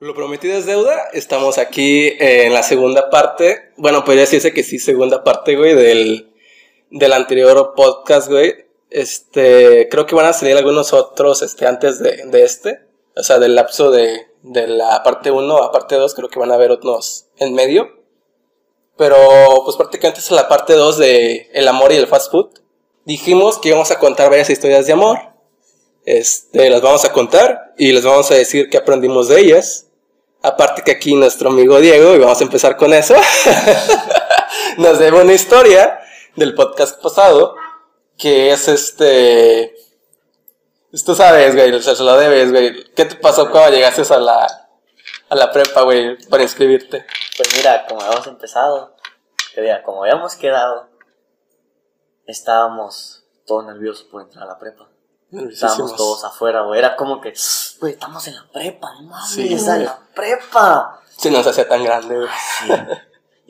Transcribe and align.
Lo 0.00 0.14
prometido 0.14 0.56
es 0.56 0.64
deuda. 0.64 1.08
Estamos 1.12 1.58
aquí 1.58 2.06
eh, 2.06 2.46
en 2.46 2.54
la 2.54 2.62
segunda 2.62 3.10
parte. 3.10 3.72
Bueno, 3.76 4.04
podría 4.04 4.20
decirse 4.20 4.52
que 4.52 4.62
sí, 4.62 4.78
segunda 4.78 5.24
parte, 5.24 5.56
güey, 5.56 5.74
del, 5.74 6.32
del 6.92 7.12
anterior 7.12 7.72
podcast, 7.74 8.28
güey. 8.28 8.54
Este, 8.90 9.88
creo 9.90 10.06
que 10.06 10.14
van 10.14 10.26
a 10.26 10.32
salir 10.32 10.56
algunos 10.56 10.92
otros, 10.92 11.42
este, 11.42 11.66
antes 11.66 11.98
de, 11.98 12.26
de 12.26 12.44
este. 12.44 12.86
O 13.16 13.24
sea, 13.24 13.40
del 13.40 13.56
lapso 13.56 13.90
de, 13.90 14.28
de 14.42 14.68
la 14.68 15.02
parte 15.02 15.32
1 15.32 15.56
a 15.56 15.72
parte 15.72 15.96
2, 15.96 16.14
creo 16.14 16.28
que 16.28 16.38
van 16.38 16.52
a 16.52 16.54
haber 16.54 16.70
otros 16.70 17.26
en 17.36 17.54
medio. 17.54 17.88
Pero, 18.96 19.16
pues 19.64 19.76
prácticamente 19.76 20.20
es 20.20 20.30
la 20.30 20.48
parte 20.48 20.74
2 20.74 20.96
de 20.96 21.50
el 21.54 21.66
amor 21.66 21.90
y 21.90 21.96
el 21.96 22.06
fast 22.06 22.30
food. 22.30 22.50
Dijimos 23.04 23.58
que 23.58 23.70
íbamos 23.70 23.90
a 23.90 23.98
contar 23.98 24.30
varias 24.30 24.48
historias 24.48 24.86
de 24.86 24.92
amor. 24.92 25.18
Este, 26.04 26.70
las 26.70 26.82
vamos 26.82 27.04
a 27.04 27.12
contar 27.12 27.74
y 27.76 27.90
les 27.90 28.04
vamos 28.04 28.30
a 28.30 28.34
decir 28.34 28.70
qué 28.70 28.76
aprendimos 28.76 29.26
de 29.26 29.40
ellas. 29.40 29.87
Aparte 30.42 30.82
que 30.82 30.92
aquí 30.92 31.16
nuestro 31.16 31.50
amigo 31.50 31.80
Diego, 31.80 32.14
y 32.14 32.18
vamos 32.18 32.40
a 32.40 32.44
empezar 32.44 32.76
con 32.76 32.94
eso, 32.94 33.14
nos 34.78 34.98
debe 34.98 35.20
una 35.20 35.32
historia 35.32 36.00
del 36.36 36.54
podcast 36.54 37.02
pasado, 37.02 37.56
que 38.16 38.52
es 38.52 38.68
este... 38.68 39.74
Tú 41.04 41.14
sabes, 41.14 41.54
güey, 41.54 41.82
se 41.82 42.02
lo 42.02 42.16
debes, 42.16 42.50
güey. 42.50 42.84
¿Qué 42.94 43.04
te 43.04 43.16
pasó 43.16 43.50
cuando 43.50 43.70
llegaste 43.70 44.02
a 44.14 44.18
la, 44.18 44.46
a 45.28 45.34
la 45.34 45.50
prepa, 45.50 45.82
güey, 45.82 46.16
para 46.28 46.42
inscribirte? 46.42 47.04
Pues 47.36 47.56
mira, 47.56 47.84
como 47.86 48.00
habíamos 48.00 48.26
empezado, 48.26 48.96
como 49.84 50.04
habíamos 50.04 50.36
quedado, 50.36 50.88
estábamos 52.26 53.24
todos 53.46 53.66
nerviosos 53.66 54.04
por 54.04 54.22
entrar 54.22 54.44
a 54.44 54.52
la 54.52 54.58
prepa. 54.58 54.87
Estábamos 55.30 55.94
todos 55.96 56.24
afuera, 56.24 56.62
güey. 56.62 56.78
Era 56.78 56.96
como 56.96 57.20
que, 57.20 57.34
güey, 57.80 57.92
estamos 57.92 58.26
en 58.28 58.36
la 58.36 58.46
prepa, 58.50 58.94
no 58.94 59.02
mames, 59.02 59.30
Sí, 59.30 59.52
en 59.52 59.84
la 59.84 60.00
prepa. 60.14 61.00
Sí, 61.16 61.30
nos 61.30 61.46
hacía 61.46 61.68
tan 61.68 61.84
grande, 61.84 62.16
güey. 62.16 62.28
Sí. 62.58 62.72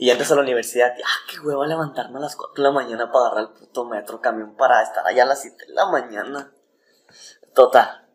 Y 0.01 0.11
entras 0.11 0.31
a 0.31 0.37
la 0.37 0.43
universidad, 0.43 0.95
y, 0.97 1.03
ah, 1.03 1.27
qué 1.29 1.41
huevo 1.41 1.65
levantarme 1.65 2.19
a 2.19 2.23
las 2.23 2.37
4 2.37 2.55
de 2.55 2.63
la 2.63 2.73
mañana 2.73 3.11
para 3.11 3.27
agarrar 3.27 3.45
el 3.45 3.59
puto 3.59 3.85
metro, 3.85 4.21
camión 4.21 4.55
para 4.55 4.81
estar 4.81 5.05
allá 5.05 5.25
a 5.25 5.27
las 5.27 5.43
7 5.43 5.67
de 5.67 5.75
la 5.75 5.87
mañana. 5.87 6.53
Total. 7.53 8.09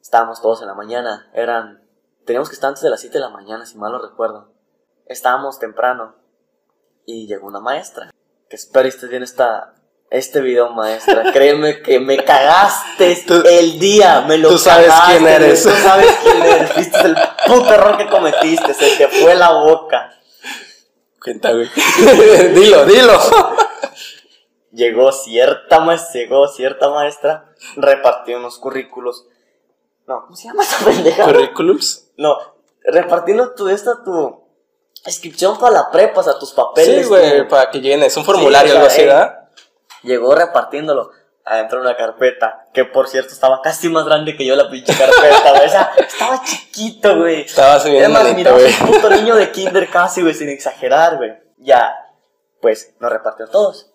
Estábamos 0.00 0.40
todos 0.40 0.62
en 0.62 0.68
la 0.68 0.74
mañana, 0.74 1.30
eran, 1.34 1.86
teníamos 2.24 2.48
que 2.48 2.54
estar 2.54 2.68
antes 2.68 2.82
de 2.82 2.88
las 2.88 3.00
7 3.00 3.18
de 3.18 3.20
la 3.20 3.28
mañana, 3.28 3.66
si 3.66 3.76
mal 3.76 3.92
no 3.92 3.98
recuerdo. 3.98 4.50
Estábamos 5.04 5.58
temprano 5.58 6.16
y 7.04 7.26
llegó 7.26 7.46
una 7.46 7.60
maestra. 7.60 8.10
Que 8.48 8.56
espero 8.56 8.88
estés 8.88 9.10
viendo 9.10 9.26
esta, 9.26 9.74
este 10.10 10.40
video, 10.40 10.70
maestra. 10.70 11.32
Créeme 11.32 11.82
que 11.82 11.98
me 12.00 12.24
cagaste 12.24 13.24
Tú- 13.26 13.42
el 13.48 13.78
día, 13.78 14.22
me 14.22 14.38
lo 14.38 14.48
tú 14.50 14.58
sabes 14.58 14.88
cagaste, 14.88 15.16
quién 15.18 15.28
eres. 15.28 15.62
Tú 15.62 15.70
sabes 15.70 16.18
quién 16.22 16.42
eres, 16.42 16.72
fuiste 16.72 17.00
el 17.00 17.16
puto 17.46 17.72
error 17.72 17.96
que 17.98 18.06
cometiste, 18.08 18.72
se 18.74 18.96
te 18.96 19.08
fue 19.08 19.34
la 19.34 19.50
boca. 19.52 20.12
Cuenta, 21.22 21.52
güey. 21.52 21.68
dilo, 22.54 22.84
dilo. 22.86 23.18
Llegó 24.72 25.10
cierta 25.12 25.80
maestra, 25.80 26.20
llegó 26.20 26.46
cierta 26.48 26.90
maestra, 26.90 27.50
repartió 27.76 28.36
unos 28.36 28.58
currículos. 28.58 29.26
No, 30.06 30.22
¿cómo 30.22 30.36
se 30.36 30.48
llama 30.48 30.62
esa 30.62 30.84
pendeja? 30.84 31.24
Currículums. 31.24 32.10
No, 32.16 32.36
repartiendo 32.84 33.54
tu 33.54 33.68
esta 33.68 34.04
tu 34.04 34.44
inscripción 35.06 35.58
para 35.58 35.72
la 35.72 35.90
prepa, 35.90 36.20
o 36.20 36.22
sea, 36.22 36.38
tus 36.38 36.52
papeles. 36.52 37.02
Sí, 37.02 37.08
güey, 37.08 37.48
para 37.48 37.70
que 37.70 37.80
llenes 37.80 38.16
un 38.16 38.24
formulario, 38.24 38.70
Sí, 38.72 38.76
algo 38.76 38.86
o 38.86 38.90
sea, 38.90 38.96
así. 38.98 39.06
¿verdad? 39.06 39.45
Llegó 40.06 40.34
repartiéndolo 40.34 41.10
adentro 41.44 41.80
de 41.80 41.86
una 41.86 41.96
carpeta, 41.96 42.66
que 42.72 42.84
por 42.84 43.08
cierto 43.08 43.32
estaba 43.32 43.60
casi 43.62 43.88
más 43.88 44.04
grande 44.04 44.36
que 44.36 44.44
yo 44.44 44.56
la 44.56 44.68
pinche 44.68 44.92
carpeta, 44.96 45.50
güey. 45.50 45.66
O 45.66 45.68
sea, 45.68 45.92
estaba 45.98 46.42
chiquito, 46.42 47.16
güey. 47.18 47.42
Estabas 47.42 47.84
bien 47.84 48.02
Es 48.02 48.08
más, 48.10 48.24
malito, 48.24 48.54
miraba 48.54 48.58
un 48.80 48.86
puto 48.92 49.10
niño 49.10 49.36
de 49.36 49.52
kinder 49.52 49.88
casi, 49.90 50.22
güey, 50.22 50.34
sin 50.34 50.48
exagerar, 50.48 51.18
güey. 51.18 51.32
Ya, 51.58 51.94
pues, 52.60 52.94
nos 52.98 53.10
repartió 53.12 53.44
a 53.46 53.50
todos. 53.50 53.92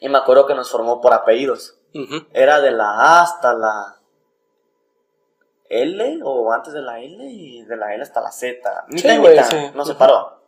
Y 0.00 0.08
me 0.08 0.18
acuerdo 0.18 0.46
que 0.46 0.54
nos 0.54 0.70
formó 0.70 1.00
por 1.00 1.12
apellidos. 1.14 1.78
Era 2.32 2.60
de 2.60 2.70
la 2.70 2.90
A 2.90 3.22
hasta 3.22 3.54
la 3.54 3.96
L, 5.70 6.20
o 6.22 6.52
antes 6.52 6.72
de 6.72 6.82
la 6.82 7.00
L, 7.00 7.24
y 7.24 7.64
de 7.64 7.76
la 7.76 7.94
L 7.94 8.02
hasta 8.02 8.20
la 8.20 8.30
Z. 8.30 8.84
Mitad 8.88 9.08
Sí, 9.10 9.14
y 9.14 9.18
güey, 9.18 9.32
mitad, 9.36 9.50
sí. 9.50 9.70
no 9.74 9.84
se 9.84 9.94
paró. 9.94 10.42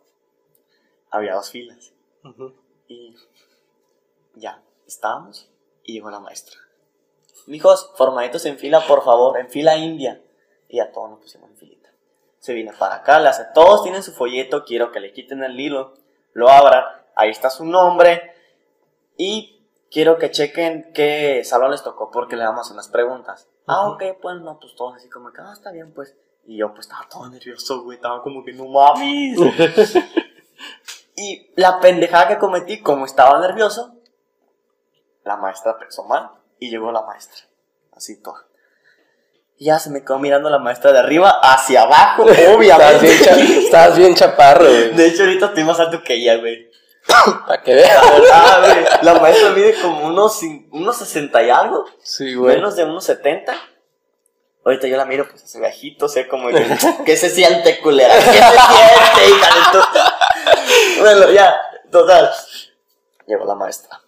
Había 1.09 1.33
dos 1.33 1.49
filas. 1.49 1.91
Y 2.87 3.15
ya, 4.35 4.61
estábamos 4.91 5.49
y 5.83 5.93
llegó 5.93 6.09
la 6.09 6.19
maestra. 6.19 6.57
Mijos, 7.47 7.91
formaditos 7.95 8.45
en 8.45 8.57
fila, 8.57 8.85
por 8.87 9.03
favor, 9.03 9.39
en 9.39 9.49
fila 9.49 9.75
india. 9.77 10.21
Y 10.67 10.79
a 10.79 10.91
todos 10.91 11.09
nos 11.09 11.19
pusimos 11.19 11.49
en 11.49 11.57
filita. 11.57 11.89
Se 12.39 12.53
viene 12.53 12.71
para 12.73 12.95
acá, 12.95 13.19
le 13.19 13.29
hace, 13.29 13.45
todos 13.53 13.83
tienen 13.83 14.03
su 14.03 14.13
folleto, 14.13 14.63
quiero 14.63 14.91
que 14.91 14.99
le 14.99 15.11
quiten 15.11 15.43
el 15.43 15.59
hilo, 15.59 15.93
lo 16.33 16.49
abran, 16.49 16.83
ahí 17.15 17.29
está 17.29 17.49
su 17.49 17.65
nombre. 17.65 18.33
Y 19.17 19.67
quiero 19.91 20.17
que 20.17 20.31
chequen 20.31 20.91
qué 20.93 21.43
salón 21.43 21.71
les 21.71 21.83
tocó, 21.83 22.09
porque 22.09 22.35
le 22.35 22.43
damos 22.43 22.71
unas 22.71 22.87
preguntas. 22.87 23.47
Ah, 23.67 23.85
Ujú. 23.87 23.95
ok, 23.95 24.03
pues 24.21 24.37
no, 24.41 24.59
pues 24.59 24.75
todos 24.75 24.95
así 24.95 25.09
como 25.09 25.31
que, 25.31 25.41
ah, 25.41 25.51
está 25.53 25.71
bien, 25.71 25.93
pues. 25.93 26.15
Y 26.45 26.57
yo 26.57 26.73
pues 26.73 26.87
estaba 26.87 27.07
todo 27.09 27.29
nervioso, 27.29 27.83
güey, 27.83 27.97
estaba 27.97 28.23
como 28.23 28.43
que 28.43 28.53
no 28.53 28.65
mames. 28.65 29.37
Y 31.15 31.51
la 31.55 31.79
pendejada 31.79 32.27
que 32.27 32.39
cometí, 32.39 32.81
como 32.81 33.05
estaba 33.05 33.39
nervioso, 33.39 34.00
la 35.23 35.37
maestra 35.37 35.77
pensó 35.77 36.03
mal 36.05 36.31
y 36.59 36.69
llegó 36.69 36.91
la 36.91 37.01
maestra. 37.03 37.41
Así 37.95 38.21
todo. 38.21 38.35
Y 39.57 39.65
ya 39.65 39.77
se 39.79 39.89
me 39.91 40.01
quedó 40.03 40.17
mirando 40.17 40.49
la 40.49 40.57
maestra 40.57 40.91
de 40.91 40.99
arriba 40.99 41.39
hacia 41.41 41.83
abajo, 41.83 42.25
bien, 42.25 42.55
obviamente. 42.55 43.19
cha- 43.23 43.35
estabas 43.37 43.97
bien 43.97 44.15
chaparro, 44.15 44.65
güey. 44.65 44.91
De 44.95 45.07
hecho, 45.07 45.23
ahorita 45.23 45.47
estoy 45.47 45.63
más 45.63 45.79
alto 45.79 46.01
que 46.03 46.15
ella, 46.15 46.37
güey. 46.37 46.69
Para 47.47 47.61
que 47.61 47.75
veas. 47.75 48.03
La 48.03 48.59
güey. 48.59 48.85
La 49.03 49.13
maestra 49.15 49.49
mide 49.51 49.75
como 49.81 50.07
unos, 50.07 50.39
unos 50.71 50.97
60 50.97 51.43
y 51.43 51.49
algo, 51.49 51.85
Sí, 52.03 52.33
güey. 52.33 52.55
menos 52.55 52.75
de 52.75 52.83
unos 52.85 53.03
70. 53.05 53.55
Ahorita 54.63 54.87
yo 54.87 54.95
la 54.97 55.05
miro, 55.05 55.27
pues, 55.29 55.43
ese 55.43 55.59
viejito, 55.59 56.05
o 56.05 56.09
sea, 56.09 56.27
como 56.27 56.49
que, 56.49 56.77
¿qué 57.05 57.17
se 57.17 57.29
siente, 57.31 57.79
culera? 57.81 58.13
¿Qué 58.15 58.21
se 58.21 58.31
siente, 58.31 59.29
hija 59.29 59.47
de 59.55 59.71
tu...? 59.79 59.79
Bueno, 61.01 61.29
ya, 61.31 61.59
total. 61.91 62.31
Llegó 63.27 63.45
la 63.45 63.55
maestra 63.55 63.99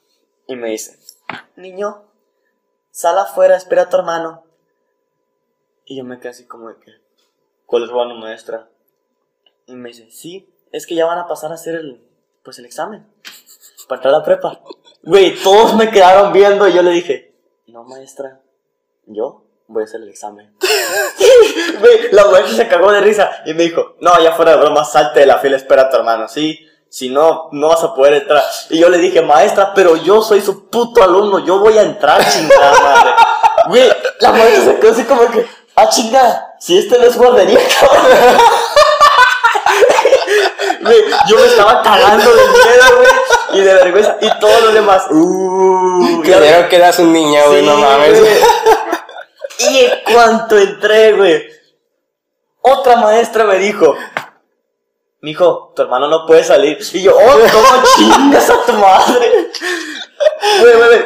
y 0.48 0.56
me 0.56 0.70
dice, 0.70 0.98
niño, 1.56 2.04
sal 2.92 3.18
afuera, 3.18 3.56
espera 3.56 3.84
a 3.84 3.90
tu 3.90 3.98
hermano. 3.98 4.44
Y 5.86 5.98
yo 5.98 6.04
me 6.04 6.20
quedé 6.20 6.30
así 6.30 6.46
como 6.46 6.70
de 6.70 6.76
que, 6.80 6.92
¿cuál 7.66 7.84
es 7.84 7.90
hermano, 7.90 8.16
maestra? 8.16 8.70
Y 9.66 9.76
me 9.76 9.90
dice, 9.90 10.09
sí, 10.12 10.50
es 10.72 10.86
que 10.86 10.96
ya 10.96 11.06
van 11.06 11.20
a 11.20 11.28
pasar 11.28 11.52
a 11.52 11.56
hacer 11.56 11.76
el, 11.76 12.04
pues, 12.44 12.59
el 12.59 12.66
examen. 12.66 13.08
Para 13.88 14.00
entrar 14.00 14.16
a 14.16 14.20
la 14.20 14.24
prepa. 14.24 14.62
Güey, 15.04 15.36
todos 15.44 15.76
me 15.76 15.90
quedaron 15.90 16.31
viendo 16.31 16.68
y 16.68 16.74
yo 16.74 16.81
le 16.81 16.92
dije, 16.92 17.36
no, 17.68 17.84
maestra, 17.84 18.42
yo 19.06 19.46
voy 19.68 19.84
a 19.84 19.86
hacer 19.86 20.02
el 20.02 20.10
examen. 20.10 20.56
Güey, 21.80 22.12
la 22.12 22.25
maestra 22.25 22.56
se 22.56 22.68
cagó 22.68 22.92
de 22.92 23.02
risa 23.02 23.44
y 23.46 23.54
me 23.54 23.64
dijo, 23.64 23.96
no, 24.00 24.22
ya 24.22 24.34
fuera 24.34 24.52
de 24.52 24.58
broma, 24.58 24.86
salte 24.86 25.22
de 25.22 25.25
la 25.25 25.40
fila, 25.40 25.58
espera 25.58 25.84
a 25.84 25.90
tu 25.90 25.98
hermano, 25.98 26.28
¿sí? 26.28 26.66
Si 26.94 27.09
no, 27.09 27.50
no 27.54 27.70
vas 27.70 27.84
a 27.84 27.96
poder 27.96 28.14
entrar. 28.14 28.44
Y 28.70 28.78
yo 28.78 28.88
le 28.88 29.00
dije, 29.00 29.20
maestra, 29.24 29.74
pero 29.74 29.96
yo 29.96 30.22
soy 30.22 30.42
su 30.42 30.70
puto 30.70 31.02
alumno, 31.04 31.40
yo 31.40 31.58
voy 31.58 31.76
a 31.76 31.81
entrar, 31.81 32.24
chingada 32.30 32.80
madre. 32.80 33.12
Güey, 33.68 33.90
la 34.20 34.31
maestra 34.31 34.64
se 34.66 34.80
quedó 34.80 34.92
así 34.92 35.04
como 35.06 35.26
que, 35.31 35.48
ah, 35.76 35.90
chingada, 35.90 36.54
si 36.59 36.78
este 36.78 37.00
no 37.00 37.06
es 37.06 37.18
guardería, 37.18 37.59
cabrón. 37.80 38.06
Güey, 40.81 41.02
yo 41.30 41.36
me 41.38 41.46
estaba 41.46 41.81
cagando 41.81 42.30
de 42.36 42.42
miedo, 42.48 42.98
güey, 42.98 43.62
y 43.62 43.64
de 43.64 43.74
vergüenza, 43.74 44.18
y 44.22 44.30
todos 44.40 44.62
los 44.64 44.74
demás, 44.74 45.06
uh, 45.10 46.22
ves- 46.22 46.38
Creo 46.38 46.70
que 46.70 46.75
eras 46.75 47.00
un 47.00 47.14
niño, 47.14 47.40
güey, 47.48 47.62
Sí, 47.62 47.66
no 47.66 47.78
mames. 47.78 48.20
güey. 48.20 48.34
Y 49.72 49.80
en 49.86 49.92
cuanto 50.14 50.58
entré, 50.58 51.13
güey, 51.13 51.44
otra 52.62 52.98
maestra 52.98 53.46
me 53.46 53.57
dijo, 53.60 53.96
mijo, 55.24 55.72
tu 55.74 55.81
hermano 55.81 56.08
no 56.10 56.25
puede 56.28 56.44
salir. 56.44 56.78
Y 56.94 57.02
yo, 57.02 57.16
oh, 57.16 57.18
¿cómo 57.52 57.84
chingas 57.96 58.50
a 58.50 58.66
tu 58.66 58.74
madre? 58.74 59.50
Güey, 60.60 60.75
güey, 60.75 61.06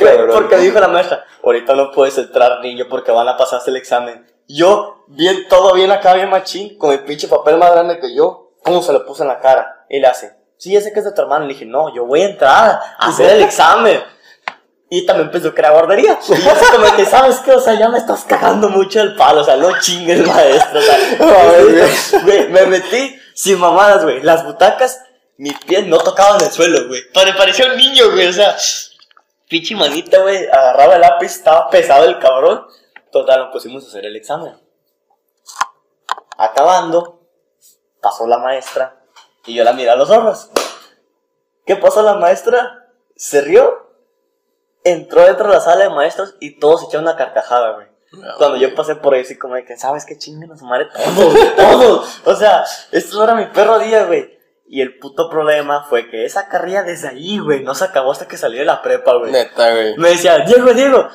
güey, 0.00 0.28
porque 0.32 0.56
dijo 0.58 0.80
la 0.80 0.88
maestra, 0.88 1.24
ahorita 1.42 1.74
no 1.74 1.90
puedes 1.90 2.16
entrar, 2.16 2.60
niño, 2.60 2.86
porque 2.88 3.10
van 3.10 3.28
a 3.28 3.36
pasarse 3.36 3.70
el 3.70 3.76
examen. 3.76 4.24
Yo, 4.48 5.04
bien, 5.08 5.48
todo 5.48 5.74
bien 5.74 5.90
acá, 5.90 6.14
bien 6.14 6.30
machín, 6.30 6.78
con 6.78 6.92
el 6.92 7.00
pinche 7.00 7.26
papel 7.26 7.56
más 7.56 7.72
grande 7.72 7.98
que 7.98 8.14
yo, 8.14 8.52
¿cómo 8.62 8.80
se 8.82 8.92
lo 8.92 9.04
puse 9.04 9.22
en 9.22 9.28
la 9.28 9.40
cara? 9.40 9.84
Y 9.90 9.98
le 9.98 10.06
hace, 10.06 10.36
sí, 10.56 10.72
ya 10.72 10.80
sé 10.80 10.92
que 10.92 11.00
es 11.00 11.04
de 11.04 11.12
tu 11.12 11.20
hermano. 11.22 11.46
Le 11.46 11.54
dije, 11.54 11.66
no, 11.66 11.92
yo 11.92 12.06
voy 12.06 12.22
a 12.22 12.28
entrar 12.28 12.80
a 12.98 13.08
hacer 13.08 13.30
el 13.30 13.42
examen. 13.42 14.00
Y 14.88 15.04
también 15.04 15.32
pensó 15.32 15.52
que 15.52 15.60
era 15.60 15.70
guardería. 15.70 16.16
Y 16.28 16.40
yo 16.40 16.52
así 16.52 16.64
como 16.70 16.94
que, 16.94 17.04
¿sabes 17.04 17.40
qué? 17.40 17.50
O 17.50 17.60
sea, 17.60 17.74
ya 17.74 17.88
me 17.88 17.98
estás 17.98 18.22
cagando 18.22 18.68
mucho 18.68 19.00
el 19.00 19.16
palo. 19.16 19.40
O 19.40 19.44
sea, 19.44 19.56
no 19.56 19.80
chingues, 19.80 20.24
maestro. 20.24 20.78
O 20.78 20.82
sea, 20.82 22.20
güey, 22.22 22.48
me 22.48 22.66
metí 22.66 23.20
sin 23.36 23.60
mamadas, 23.60 24.02
güey. 24.02 24.22
Las 24.22 24.44
butacas, 24.44 25.00
mis 25.36 25.58
pies 25.60 25.86
no 25.86 25.98
tocaban 25.98 26.40
el 26.42 26.50
suelo, 26.50 26.88
güey. 26.88 27.02
Pare- 27.12 27.34
Parecía 27.34 27.66
un 27.66 27.76
niño, 27.76 28.10
güey. 28.12 28.26
O 28.28 28.32
sea, 28.32 28.56
pinche 29.48 29.76
manita, 29.76 30.18
güey. 30.22 30.46
Agarraba 30.46 30.94
el 30.94 31.02
lápiz, 31.02 31.26
estaba 31.36 31.68
pesado 31.68 32.06
el 32.06 32.18
cabrón. 32.18 32.66
Total, 33.12 33.40
nos 33.40 33.52
pusimos 33.52 33.84
a 33.84 33.88
hacer 33.88 34.06
el 34.06 34.16
examen. 34.16 34.58
Acabando, 36.38 37.20
pasó 38.00 38.26
la 38.26 38.38
maestra 38.38 39.00
y 39.46 39.54
yo 39.54 39.64
la 39.64 39.72
miré 39.72 39.90
a 39.90 39.96
los 39.96 40.10
ojos. 40.10 40.50
¿Qué 41.64 41.76
pasó 41.76 42.02
la 42.02 42.14
maestra? 42.14 42.88
Se 43.16 43.40
rió, 43.40 43.90
entró 44.84 45.22
dentro 45.22 45.48
de 45.48 45.54
la 45.54 45.60
sala 45.60 45.84
de 45.84 45.90
maestros 45.90 46.34
y 46.40 46.58
todos 46.58 46.82
echaron 46.84 47.04
una 47.04 47.16
carcajada, 47.16 47.72
güey. 47.72 47.86
Cuando 48.38 48.56
yo 48.56 48.74
pasé 48.74 48.96
por 48.96 49.14
ahí, 49.14 49.22
así 49.22 49.36
como 49.36 49.54
de 49.54 49.64
que, 49.64 49.76
¿sabes 49.76 50.04
qué 50.06 50.16
chinguen 50.16 50.52
a 50.52 50.56
su 50.56 50.64
madre? 50.64 50.86
Todos, 51.16 51.56
todos. 51.56 52.20
O 52.24 52.36
sea, 52.36 52.64
esto 52.92 53.16
no 53.18 53.24
era 53.24 53.34
mi 53.34 53.46
perro 53.46 53.78
día, 53.78 54.04
güey. 54.04 54.36
Y 54.68 54.80
el 54.80 54.98
puto 54.98 55.30
problema 55.30 55.84
fue 55.84 56.08
que 56.08 56.24
esa 56.24 56.48
carrilla 56.48 56.82
desde 56.82 57.08
ahí, 57.08 57.38
güey, 57.38 57.62
no 57.62 57.74
se 57.74 57.84
acabó 57.84 58.10
hasta 58.10 58.26
que 58.26 58.36
salí 58.36 58.58
de 58.58 58.64
la 58.64 58.82
prepa, 58.82 59.14
güey. 59.14 59.30
Neta, 59.30 59.70
güey. 59.72 59.96
Me 59.96 60.10
decía, 60.10 60.38
Diego, 60.40 60.72
Diego, 60.74 61.08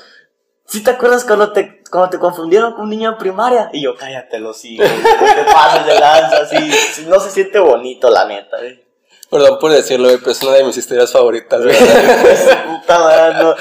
¿sí 0.66 0.82
te 0.84 0.92
acuerdas 0.92 1.26
cuando 1.26 1.52
te, 1.52 1.84
cuando 1.92 2.10
te 2.10 2.18
confundieron 2.20 2.74
con 2.74 2.84
un 2.84 2.92
niño 2.92 3.10
en 3.10 3.18
primaria? 3.18 3.70
Y 3.74 3.84
yo, 3.84 3.96
cállate, 3.96 4.40
lo 4.40 4.54
sigo, 4.54 4.84
te 4.84 5.44
pases 5.52 5.86
de 5.86 6.00
lanza, 6.00 6.38
así. 6.44 7.06
No 7.08 7.20
se 7.20 7.30
siente 7.30 7.60
bonito, 7.60 8.10
la 8.10 8.26
neta, 8.26 8.58
güey. 8.58 8.86
Perdón 9.30 9.60
por 9.60 9.72
decirlo, 9.72 10.08
güey, 10.08 10.18
pero 10.20 10.32
es 10.32 10.44
una 10.44 10.54
de 10.54 10.64
mis 10.64 10.78
historias 10.78 11.12
favoritas, 11.12 11.62
güey. 11.62 11.76
Pues, 12.22 12.50
puta 12.68 13.00
madre, 13.00 13.44
no. 13.44 13.56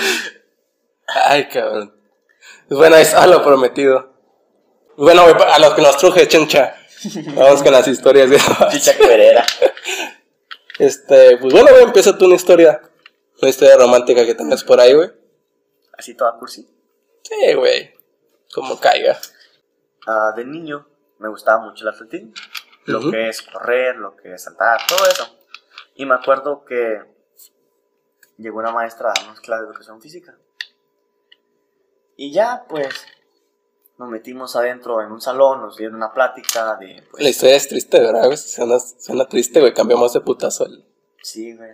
Ay, 1.06 1.48
cabrón. 1.48 1.99
Bueno, 2.70 2.96
ahí 2.96 3.02
está 3.02 3.26
lo 3.26 3.42
prometido. 3.42 4.12
Bueno, 4.96 5.22
a 5.22 5.58
los 5.58 5.74
que 5.74 5.82
nos 5.82 5.96
truje, 5.96 6.28
chencha. 6.28 6.76
Vamos 7.34 7.62
con 7.62 7.72
las 7.72 7.88
historias, 7.88 8.28
güey. 8.28 8.40
Chicha 8.70 8.96
cuerera. 8.96 9.44
Este, 10.78 11.36
pues 11.36 11.52
bueno, 11.52 11.72
güey, 11.72 11.82
empieza 11.82 12.16
tú 12.16 12.24
una 12.24 12.36
historia. 12.36 12.80
Una 13.42 13.50
historia 13.50 13.76
romántica 13.76 14.24
que 14.24 14.34
tengas 14.34 14.64
por 14.64 14.80
ahí, 14.80 14.94
güey. 14.94 15.10
Así 15.98 16.14
toda 16.14 16.38
cursi. 16.38 16.66
Sí, 17.22 17.52
güey. 17.52 17.92
Como 18.54 18.80
caiga. 18.80 19.18
Ah, 20.06 20.32
de 20.34 20.46
niño 20.46 20.86
me 21.18 21.28
gustaba 21.28 21.62
mucho 21.62 21.86
el 21.86 21.94
atletismo. 21.94 22.32
Lo 22.86 23.10
que 23.10 23.28
es 23.28 23.42
correr, 23.42 23.96
lo 23.96 24.16
que 24.16 24.32
es 24.32 24.42
saltar, 24.42 24.80
todo 24.88 25.06
eso. 25.06 25.38
Y 25.96 26.06
me 26.06 26.14
acuerdo 26.14 26.64
que 26.64 27.02
llegó 28.38 28.58
una 28.58 28.72
maestra 28.72 29.10
a 29.10 29.20
darnos 29.20 29.40
clase 29.40 29.64
de 29.64 29.68
educación 29.68 30.00
física. 30.00 30.34
Y 32.22 32.32
ya, 32.32 32.66
pues, 32.68 32.86
nos 33.96 34.10
metimos 34.10 34.54
adentro 34.54 35.00
en 35.00 35.10
un 35.10 35.22
salón, 35.22 35.62
nos 35.62 35.78
dieron 35.78 35.96
una 35.96 36.12
plática 36.12 36.76
de, 36.76 37.02
pues, 37.10 37.22
La 37.22 37.30
historia 37.30 37.56
es 37.56 37.66
triste, 37.66 37.98
¿verdad? 37.98 38.26
güey? 38.26 38.36
Suena, 38.36 38.78
suena 38.78 39.24
triste, 39.24 39.58
güey. 39.58 39.72
Cambiamos 39.72 40.12
de 40.12 40.20
putazo 40.20 40.66
el, 40.66 40.84
sí, 41.22 41.56
güey. 41.56 41.70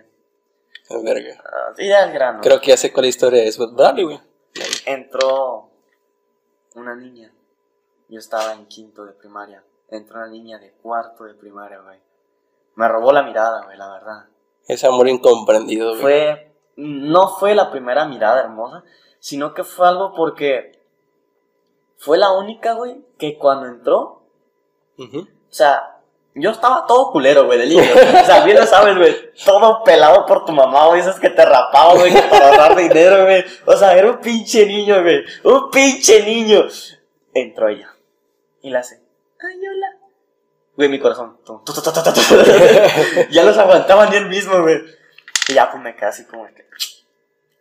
verga. 1.03 1.43
Y 1.77 1.89
ya 1.89 2.05
el 2.05 2.13
grano. 2.13 2.39
Creo 2.41 2.61
que 2.61 2.67
ya 2.67 2.77
sé 2.77 2.93
cuál 2.93 3.07
historia 3.07 3.43
es. 3.43 3.59
Dale, 3.75 4.05
güey. 4.05 4.21
Entró 4.85 5.69
una 6.75 6.95
niña. 6.95 7.29
Yo 8.07 8.17
estaba 8.17 8.53
en 8.53 8.67
quinto 8.67 9.03
de 9.03 9.11
primaria. 9.11 9.65
Entró 9.89 10.15
una 10.15 10.29
niña 10.29 10.59
de 10.59 10.71
cuarto 10.81 11.25
de 11.25 11.33
primaria, 11.33 11.79
güey. 11.81 11.99
Me 12.75 12.87
robó 12.87 13.11
la 13.11 13.23
mirada, 13.23 13.65
güey, 13.65 13.77
la 13.77 13.91
verdad. 13.91 14.25
Ese 14.65 14.87
amor 14.87 15.09
incomprendido, 15.09 15.89
güey. 15.89 16.01
Fue. 16.01 16.55
No 16.77 17.35
fue 17.35 17.53
la 17.53 17.69
primera 17.69 18.05
mirada 18.05 18.39
hermosa, 18.39 18.85
sino 19.27 19.53
que 19.53 19.65
fue 19.65 19.85
algo 19.89 20.13
porque. 20.13 20.79
Fue 21.97 22.17
la 22.17 22.31
única, 22.31 22.75
güey, 22.75 23.03
que 23.17 23.37
cuando 23.37 23.65
entró. 23.65 24.23
O 24.97 25.27
sea, 25.49 25.97
yo 26.33 26.51
estaba 26.51 26.85
todo 26.87 27.11
culero, 27.11 27.45
güey, 27.45 27.59
de 27.59 27.65
niño. 27.65 27.81
O 28.21 28.25
sea, 28.25 28.45
bien 28.45 28.57
lo 28.57 28.65
sabes, 28.65 28.95
güey. 28.95 29.33
Todo 29.43 29.83
pelado 29.83 30.25
por 30.25 30.45
tu 30.45 30.53
mamá, 30.53 30.87
güey. 30.87 31.01
Esas 31.01 31.19
que 31.19 31.29
te 31.29 31.43
rapabas, 31.43 31.97
güey, 31.97 32.13
que 32.13 32.21
para 32.21 32.51
ahorrar 32.51 32.77
dinero, 32.77 33.25
güey. 33.25 33.43
O 33.65 33.75
sea, 33.75 33.97
era 33.97 34.11
un 34.11 34.19
pinche 34.19 34.65
niño, 34.65 35.01
güey. 35.01 35.25
Un 35.43 35.71
pinche 35.71 36.23
niño. 36.23 36.65
Entró 37.33 37.67
ella. 37.67 37.93
Y 38.61 38.69
la 38.69 38.79
hace. 38.79 39.03
Ay, 39.41 39.59
hola. 39.67 39.87
Güey, 40.77 40.87
mi 40.87 40.99
corazón. 41.01 41.37
ya 43.29 43.43
los 43.43 43.57
aguantaba 43.57 44.05
ni 44.05 44.15
él 44.15 44.29
mismo, 44.29 44.61
güey. 44.61 44.81
Y 45.49 45.53
ya, 45.53 45.69
pues 45.69 45.83
me 45.83 45.93
quedé 45.97 46.05
así 46.05 46.25
como 46.27 46.45
que. 46.47 46.65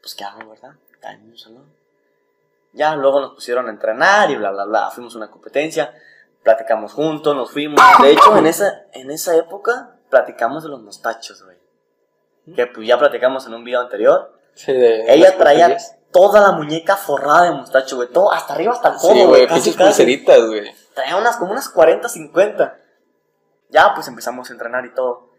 Pues, 0.01 0.15
¿qué 0.15 0.23
hago, 0.23 0.49
verdad? 0.49 0.77
Está 1.07 1.13
en 1.13 1.31
un 1.31 1.39
salón. 1.39 1.73
Ya 2.73 2.95
luego 2.97 3.21
nos 3.21 3.35
pusieron 3.35 3.67
a 3.69 3.71
entrenar 3.71 4.31
y 4.31 4.37
bla, 4.37 4.51
bla, 4.51 4.65
bla. 4.65 4.91
Fuimos 4.91 5.15
a 5.15 5.19
una 5.19 5.31
competencia 5.31 5.95
platicamos 6.47 6.93
juntos, 6.93 7.35
nos 7.35 7.51
fuimos. 7.51 7.81
De 8.01 8.13
hecho, 8.13 8.37
en 8.39 8.47
esa, 8.47 8.85
en 8.93 9.11
esa 9.11 9.35
época 9.35 9.97
platicamos 10.09 10.63
de 10.63 10.69
los 10.69 10.81
mostachos, 10.81 11.43
güey. 11.43 11.57
Que 12.55 12.69
pues 12.69 12.87
ya 12.87 12.97
platicamos 12.97 13.45
en 13.49 13.55
un 13.55 13.65
video 13.65 13.81
anterior. 13.81 14.33
Sí, 14.55 14.73
de 14.73 15.13
Ella 15.13 15.37
traía 15.37 15.77
toda 16.13 16.41
la 16.41 16.53
muñeca 16.53 16.97
forrada 16.97 17.43
de 17.43 17.51
mostacho, 17.51 17.97
güey. 17.97 18.09
Todo, 18.11 18.33
hasta 18.33 18.55
arriba, 18.55 18.73
hasta 18.75 18.91
el 18.91 18.95
codo, 18.95 19.13
Sí, 19.13 19.25
güey. 19.25 19.49
pinches 19.49 19.77
pulseritas, 19.77 20.47
güey. 20.47 20.73
Traía 20.95 21.17
unas, 21.17 21.37
como 21.37 21.51
unas 21.51 21.69
40, 21.69 22.09
50. 22.09 22.79
Ya, 23.71 23.93
pues 23.95 24.07
empezamos 24.07 24.49
a 24.49 24.53
entrenar 24.53 24.87
y 24.87 24.95
todo. 24.95 25.31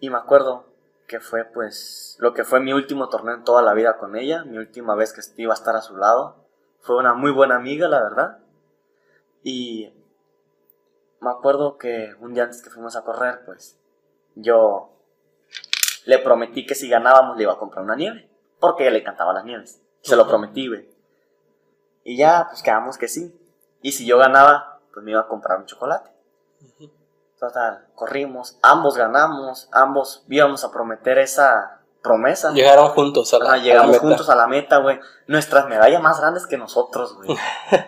Y 0.00 0.10
me 0.10 0.18
acuerdo 0.18 0.66
que 1.06 1.20
fue, 1.20 1.44
pues, 1.44 2.16
lo 2.20 2.34
que 2.34 2.44
fue 2.44 2.60
mi 2.60 2.72
último 2.72 3.08
torneo 3.08 3.34
en 3.34 3.44
toda 3.44 3.62
la 3.62 3.74
vida 3.74 3.96
con 3.98 4.16
ella. 4.16 4.44
Mi 4.44 4.58
última 4.58 4.94
vez 4.94 5.12
que 5.12 5.20
iba 5.42 5.52
a 5.52 5.56
estar 5.56 5.76
a 5.76 5.82
su 5.82 5.96
lado. 5.96 6.44
Fue 6.80 6.96
una 6.96 7.14
muy 7.14 7.30
buena 7.30 7.56
amiga, 7.56 7.88
la 7.88 8.02
verdad. 8.02 8.38
Y 9.42 9.92
me 11.20 11.30
acuerdo 11.30 11.78
que 11.78 12.14
un 12.20 12.34
día 12.34 12.44
antes 12.44 12.62
que 12.62 12.70
fuimos 12.70 12.96
a 12.96 13.02
correr, 13.02 13.44
pues, 13.44 13.78
yo 14.34 14.90
le 16.04 16.18
prometí 16.18 16.66
que 16.66 16.74
si 16.74 16.88
ganábamos 16.88 17.36
le 17.36 17.44
iba 17.44 17.52
a 17.52 17.58
comprar 17.58 17.84
una 17.84 17.96
nieve. 17.96 18.30
Porque 18.60 18.84
a 18.84 18.86
ella 18.86 18.94
le 18.94 19.00
encantaban 19.00 19.34
las 19.34 19.44
nieves. 19.44 19.82
Se 20.02 20.16
lo 20.16 20.26
prometí, 20.26 20.68
güey. 20.68 20.88
Y 22.04 22.16
ya, 22.16 22.46
pues 22.48 22.62
quedamos 22.62 22.98
que 22.98 23.08
sí. 23.08 23.34
Y 23.82 23.92
si 23.92 24.06
yo 24.06 24.18
ganaba, 24.18 24.80
pues 24.92 25.04
me 25.04 25.10
iba 25.10 25.20
a 25.20 25.28
comprar 25.28 25.58
un 25.58 25.66
chocolate. 25.66 26.10
Total, 27.38 27.86
corrimos, 27.94 28.58
ambos 28.62 28.96
ganamos, 28.96 29.68
ambos 29.70 30.24
íbamos 30.28 30.64
a 30.64 30.70
prometer 30.70 31.18
esa 31.18 31.80
promesa. 32.02 32.52
Llegaron 32.52 32.88
juntos 32.88 33.34
a 33.34 33.38
la, 33.38 33.44
Ajá, 33.44 33.54
a 33.54 33.56
la 33.58 33.62
llegamos 33.62 33.90
meta. 33.90 34.00
juntos 34.00 34.30
a 34.30 34.36
la 34.36 34.46
meta, 34.46 34.78
güey. 34.78 35.00
Nuestras 35.26 35.66
medallas 35.68 36.00
más 36.00 36.18
grandes 36.20 36.46
que 36.46 36.56
nosotros, 36.56 37.14
güey. 37.14 37.36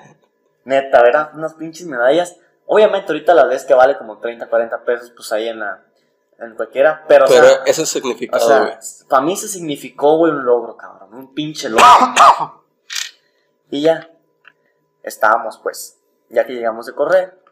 Neta, 0.65 1.01
eran 1.01 1.31
unas 1.35 1.55
pinches 1.55 1.87
medallas. 1.87 2.37
Obviamente 2.67 3.11
ahorita 3.11 3.33
las 3.33 3.49
ves 3.49 3.65
que 3.65 3.73
vale 3.73 3.97
como 3.97 4.19
30, 4.19 4.49
40 4.49 4.85
pesos, 4.85 5.13
pues 5.17 5.33
ahí 5.33 5.49
en 5.49 5.61
la... 5.61 5.85
En 6.41 6.55
cualquiera, 6.55 7.05
pero, 7.09 7.25
o 7.25 7.29
Pero 7.29 7.49
sea, 7.49 7.65
eso 7.67 7.83
es 7.83 7.97
o 7.97 8.39
sea, 8.39 8.79
para 9.09 9.23
mí 9.23 9.37
se 9.37 9.49
significó, 9.49 10.19
güey, 10.19 10.31
un 10.31 10.45
logro, 10.45 10.77
cabrón. 10.77 11.13
Un 11.13 11.35
pinche 11.35 11.69
logro. 11.69 11.85
y 13.71 13.83
ya. 13.83 14.09
Estábamos, 15.03 15.59
pues, 15.59 15.99
ya 16.29 16.47
que 16.47 16.53
llegamos 16.53 16.87
de 16.87 16.95
correr, 16.95 17.43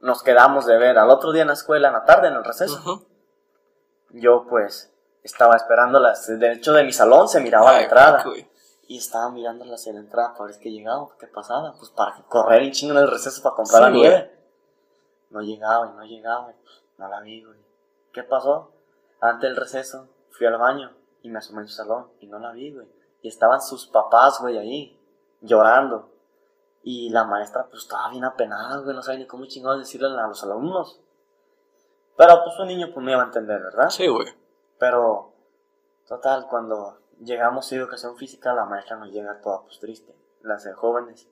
nos 0.00 0.22
quedamos 0.22 0.66
de 0.66 0.76
ver 0.78 0.98
al 0.98 1.10
otro 1.10 1.32
día 1.32 1.42
en 1.42 1.48
la 1.48 1.54
escuela, 1.54 1.88
en 1.88 1.94
la 1.94 2.04
tarde, 2.04 2.28
en 2.28 2.34
el 2.34 2.44
receso. 2.44 3.06
Yo, 4.10 4.46
pues, 4.48 4.92
estaba 5.22 5.56
esperándolas. 5.56 6.26
De 6.38 6.52
hecho, 6.52 6.72
de 6.72 6.84
mi 6.84 6.92
salón 6.92 7.28
se 7.28 7.40
miraba 7.40 7.72
la 7.72 7.82
entrada. 7.82 8.24
Y 8.86 8.98
estaba 8.98 9.30
mirándolas 9.30 9.86
en 9.86 9.94
la 9.96 10.00
entrada 10.00 10.32
para 10.32 10.46
ver 10.50 10.58
qué 10.60 10.70
llegaba, 10.70 11.08
qué 11.20 11.26
pasaba. 11.26 11.74
Pues 11.78 11.90
para 11.90 12.22
correr 12.28 12.62
en 12.62 12.72
chingo 12.72 12.92
en 12.94 13.00
el 13.00 13.10
receso 13.10 13.42
para 13.42 13.54
comprar 13.56 13.82
Sí, 13.82 13.84
la 13.84 13.88
güey. 13.90 14.00
nieve. 14.00 14.38
No 15.30 15.40
llegaba 15.42 15.86
y 15.88 15.92
no 15.92 16.04
llegaba. 16.04 16.50
y, 16.50 16.54
pues, 16.62 16.82
no 16.96 17.08
la 17.08 17.20
vi, 17.20 17.44
güey. 17.44 17.58
¿Qué 18.12 18.22
pasó? 18.22 18.72
Antes 19.20 19.42
del 19.50 19.56
receso 19.56 20.08
fui 20.30 20.46
al 20.46 20.56
baño 20.56 20.90
y 21.22 21.28
me 21.28 21.38
asomé 21.38 21.62
en 21.62 21.68
su 21.68 21.74
salón 21.74 22.10
y 22.20 22.26
no 22.28 22.38
la 22.38 22.52
vi, 22.52 22.72
güey. 22.72 22.86
Y 23.20 23.28
estaban 23.28 23.60
sus 23.60 23.86
papás, 23.88 24.40
güey, 24.40 24.56
ahí, 24.56 24.98
llorando. 25.42 26.08
Y 26.82 27.10
la 27.10 27.24
maestra, 27.24 27.66
pues, 27.68 27.82
estaba 27.82 28.10
bien 28.10 28.24
apenada, 28.24 28.78
güey. 28.78 28.94
No 28.94 29.02
sabía 29.02 29.20
ni 29.20 29.26
cómo 29.26 29.46
chingados 29.46 29.80
decirle 29.80 30.08
a 30.08 30.26
los 30.26 30.42
alumnos. 30.42 31.00
Pero, 32.16 32.42
pues, 32.44 32.58
un 32.58 32.68
niño, 32.68 32.90
pues, 32.92 33.04
me 33.04 33.12
iba 33.12 33.22
a 33.22 33.26
entender, 33.26 33.62
¿verdad? 33.62 33.90
Sí, 33.90 34.06
güey. 34.06 34.28
Pero, 34.78 35.34
total, 36.06 36.46
cuando 36.48 36.98
llegamos 37.20 37.70
a 37.70 37.76
educación 37.76 38.16
física, 38.16 38.52
la 38.52 38.64
maestra 38.64 38.96
nos 38.96 39.10
llega 39.10 39.40
toda 39.40 39.62
pues 39.62 39.78
triste. 39.80 40.14
Las 40.42 40.64
de 40.64 40.72
jóvenes. 40.72 41.28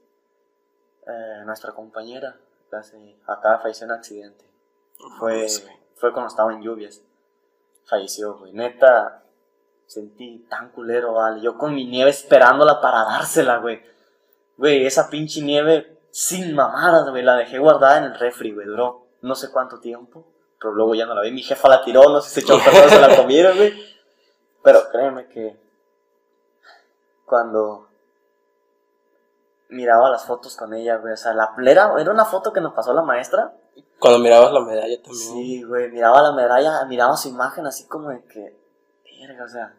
Eh, 1.07 1.43
nuestra 1.45 1.73
compañera, 1.73 2.37
las 2.71 2.93
de 2.93 3.17
acá 3.27 3.59
falleció 3.59 3.87
en 3.87 3.93
accidente. 3.93 4.45
Fue, 5.19 5.47
fue 5.95 6.13
cuando 6.13 6.29
estaba 6.29 6.53
en 6.53 6.63
lluvias. 6.63 7.03
Falleció, 7.85 8.39
güey. 8.39 8.53
Neta, 8.53 9.23
sentí 9.87 10.47
tan 10.51 10.71
culero, 10.71 11.15
vale. 11.15 11.41
Yo 11.41 11.57
con 11.57 11.75
mi 11.75 11.87
nieve 11.87 12.11
esperándola 12.11 12.81
para 12.81 13.05
dársela, 13.05 13.59
güey. 13.59 13.81
Güey, 14.57 14.87
esa 14.87 15.11
pinche 15.11 15.41
nieve 15.43 15.99
sin 16.11 16.55
mamadas, 16.55 17.09
güey. 17.11 17.23
La 17.23 17.37
dejé 17.37 17.59
guardada 17.59 17.99
en 17.99 18.05
el 18.05 18.19
refri, 18.19 18.53
güey. 18.53 18.67
Duró 18.67 19.07
no 19.23 19.35
sé 19.35 19.51
cuánto 19.51 19.81
tiempo. 19.81 20.27
Pero 20.59 20.73
luego 20.73 20.95
ya 20.95 21.07
no 21.07 21.15
la 21.15 21.23
vi. 21.23 21.33
Mi 21.33 21.43
jefa 21.43 21.69
la 21.69 21.85
tiró, 21.85 22.09
no 22.09 22.21
sé 22.21 22.29
si 22.29 22.35
se 22.35 22.41
echó 22.41 22.59
perder, 22.63 22.89
se 22.89 23.01
la 23.01 23.17
comieron, 23.23 23.57
güey. 23.57 23.75
Pero 24.63 24.89
créeme 24.91 25.29
que 25.29 25.61
cuando 27.25 27.89
miraba 29.69 30.11
las 30.11 30.25
fotos 30.25 30.57
con 30.57 30.73
ella, 30.75 30.97
güey, 30.97 31.13
o 31.13 31.17
sea, 31.17 31.35
la 31.35 31.53
era, 31.67 31.93
era 31.99 32.11
una 32.11 32.25
foto 32.25 32.53
que 32.53 32.61
nos 32.61 32.73
pasó 32.73 32.93
la 32.93 33.03
maestra. 33.03 33.55
Cuando 33.99 34.19
mirabas 34.19 34.53
la 34.53 34.61
medalla 34.61 34.97
también. 35.03 35.33
Sí, 35.33 35.63
güey, 35.63 35.91
miraba 35.91 36.23
la 36.23 36.33
medalla, 36.33 36.85
miraba 36.87 37.17
su 37.17 37.29
imagen 37.29 37.67
así 37.67 37.87
como 37.87 38.11
de 38.11 38.25
que, 38.25 38.57
verga, 39.21 39.45
o 39.45 39.49
sea, 39.49 39.75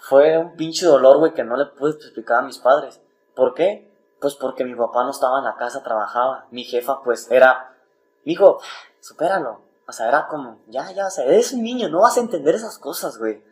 fue 0.00 0.38
un 0.38 0.56
pinche 0.56 0.86
dolor, 0.86 1.18
güey, 1.18 1.34
que 1.34 1.44
no 1.44 1.56
le 1.56 1.66
pude 1.66 1.92
explicar 1.92 2.38
a 2.38 2.42
mis 2.42 2.58
padres. 2.58 3.00
¿Por 3.36 3.52
qué? 3.52 3.92
Pues 4.18 4.34
porque 4.34 4.64
mi 4.64 4.74
papá 4.74 5.04
no 5.04 5.10
estaba 5.10 5.38
en 5.38 5.44
la 5.44 5.56
casa, 5.56 5.82
trabajaba. 5.82 6.46
Mi 6.50 6.64
jefa, 6.64 7.02
pues, 7.04 7.30
era, 7.30 7.76
hijo, 8.24 8.60
supéralo. 8.98 9.60
O 9.86 9.92
sea, 9.92 10.08
era 10.08 10.26
como, 10.26 10.62
ya, 10.66 10.90
ya, 10.90 11.06
o 11.06 11.10
sea, 11.10 11.26
eres 11.26 11.52
un 11.52 11.62
niño, 11.62 11.88
no 11.88 12.00
vas 12.00 12.16
a 12.16 12.20
entender 12.20 12.54
esas 12.54 12.78
cosas, 12.78 13.18
güey. 13.18 13.44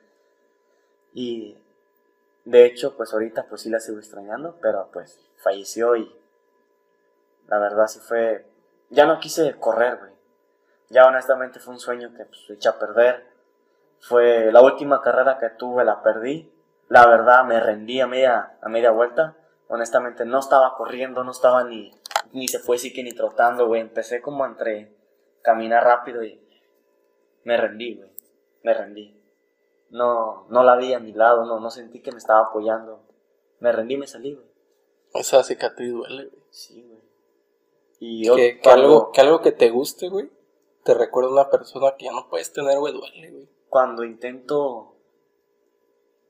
Y, 1.12 1.56
de 2.44 2.64
hecho, 2.64 2.96
pues 2.96 3.12
ahorita, 3.12 3.46
pues 3.46 3.60
sí 3.60 3.70
la 3.70 3.78
sigo 3.78 3.98
extrañando, 3.98 4.56
pero 4.60 4.88
pues 4.90 5.20
falleció 5.36 5.96
y 5.96 6.12
la 7.46 7.58
verdad 7.58 7.86
sí 7.86 8.00
fue, 8.00 8.46
ya 8.88 9.06
no 9.06 9.20
quise 9.20 9.54
correr, 9.58 9.98
güey. 9.98 10.12
Ya 10.88 11.06
honestamente 11.06 11.60
fue 11.60 11.74
un 11.74 11.80
sueño 11.80 12.12
que 12.16 12.24
pues 12.24 12.40
eché 12.48 12.68
a 12.70 12.78
perder. 12.78 13.26
Fue 14.00 14.50
la 14.50 14.62
última 14.62 15.02
carrera 15.02 15.38
que 15.38 15.50
tuve, 15.50 15.84
la 15.84 16.02
perdí. 16.02 16.52
La 16.88 17.06
verdad 17.06 17.44
me 17.44 17.60
rendí 17.60 18.00
a 18.00 18.06
media, 18.06 18.58
a 18.60 18.68
media 18.68 18.90
vuelta 18.90 19.36
honestamente 19.68 20.24
no 20.24 20.38
estaba 20.38 20.74
corriendo, 20.76 21.24
no 21.24 21.30
estaba 21.30 21.64
ni, 21.64 21.92
ni 22.32 22.48
se 22.48 22.58
fue 22.58 22.76
que 22.78 23.02
ni 23.02 23.12
trotando, 23.12 23.66
güey. 23.66 23.80
Empecé 23.80 24.20
como 24.20 24.44
entre 24.44 24.96
caminar 25.42 25.84
rápido 25.84 26.24
y 26.24 26.40
me 27.44 27.56
rendí, 27.56 27.96
güey. 27.96 28.10
Me 28.62 28.74
rendí. 28.74 29.20
No, 29.90 30.46
no 30.48 30.62
la 30.64 30.76
vi 30.76 30.92
a 30.92 30.98
mi 30.98 31.12
lado, 31.12 31.44
no, 31.44 31.60
no 31.60 31.70
sentí 31.70 32.00
que 32.00 32.12
me 32.12 32.18
estaba 32.18 32.46
apoyando. 32.46 33.06
Me 33.60 33.72
rendí 33.72 33.94
y 33.94 33.98
me 33.98 34.06
salí, 34.06 34.34
güey. 34.34 34.46
Esa 35.14 35.42
cicatriz 35.44 35.92
duele, 35.92 36.26
güey. 36.26 36.42
Sí, 36.50 36.82
güey. 36.82 37.04
Y 38.00 38.28
que, 38.60 38.70
algo, 38.70 39.12
que 39.12 39.20
algo 39.20 39.40
que 39.40 39.52
te 39.52 39.70
guste, 39.70 40.08
güey, 40.08 40.30
te 40.82 40.94
recuerda 40.94 41.30
a 41.30 41.32
una 41.32 41.50
persona 41.50 41.94
que 41.96 42.06
ya 42.06 42.12
no 42.12 42.28
puedes 42.28 42.52
tener, 42.52 42.78
güey, 42.78 42.92
duele, 42.92 43.30
güey. 43.30 43.48
Cuando 43.68 44.04
intento 44.04 44.96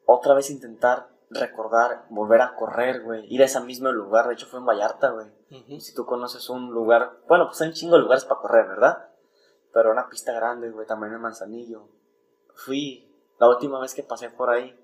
otra 0.07 0.35
vez 0.35 0.51
intentar 0.51 1.09
recordar, 1.35 2.07
volver 2.11 2.41
a 2.41 2.55
correr, 2.55 3.03
güey, 3.03 3.27
ir 3.33 3.43
a 3.43 3.47
ese 3.47 3.61
mismo 3.61 3.91
lugar, 3.93 4.29
de 4.29 4.35
hecho 4.35 4.47
fue 4.47 4.61
en 4.61 4.67
Vallarta, 4.67 5.11
güey. 5.11 5.81
Si 5.81 5.95
tú 5.95 6.05
conoces 6.05 6.49
un 6.51 6.73
lugar, 6.73 7.19
bueno, 7.29 7.47
pues 7.47 7.61
hay 7.61 7.69
un 7.69 7.75
chingo 7.75 7.97
de 7.97 8.03
lugares 8.03 8.25
para 8.25 8.41
correr, 8.41 8.67
¿verdad? 8.67 9.09
Pero 9.73 9.91
una 9.91 10.09
pista 10.09 10.33
grande, 10.33 10.71
güey, 10.71 10.87
también 10.87 11.13
en 11.13 11.21
Manzanillo. 11.21 11.89
Fui, 12.55 13.13
la 13.39 13.49
última 13.49 13.81
vez 13.81 13.95
que 13.95 14.03
pasé 14.03 14.31
por 14.31 14.51
ahí, 14.51 14.79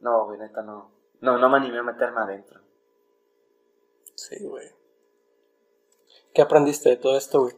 no, 0.00 0.26
güey, 0.26 0.38
neta, 0.38 0.62
no, 0.62 0.90
no, 1.20 1.38
no 1.38 1.48
me 1.48 1.58
animé 1.58 1.78
a 1.78 1.82
meterme 1.82 2.20
adentro. 2.20 2.60
Sí, 4.14 4.46
güey. 4.46 4.68
¿Qué 6.34 6.42
aprendiste 6.42 6.90
de 6.90 6.96
todo 6.96 7.16
esto, 7.16 7.42
güey? 7.42 7.56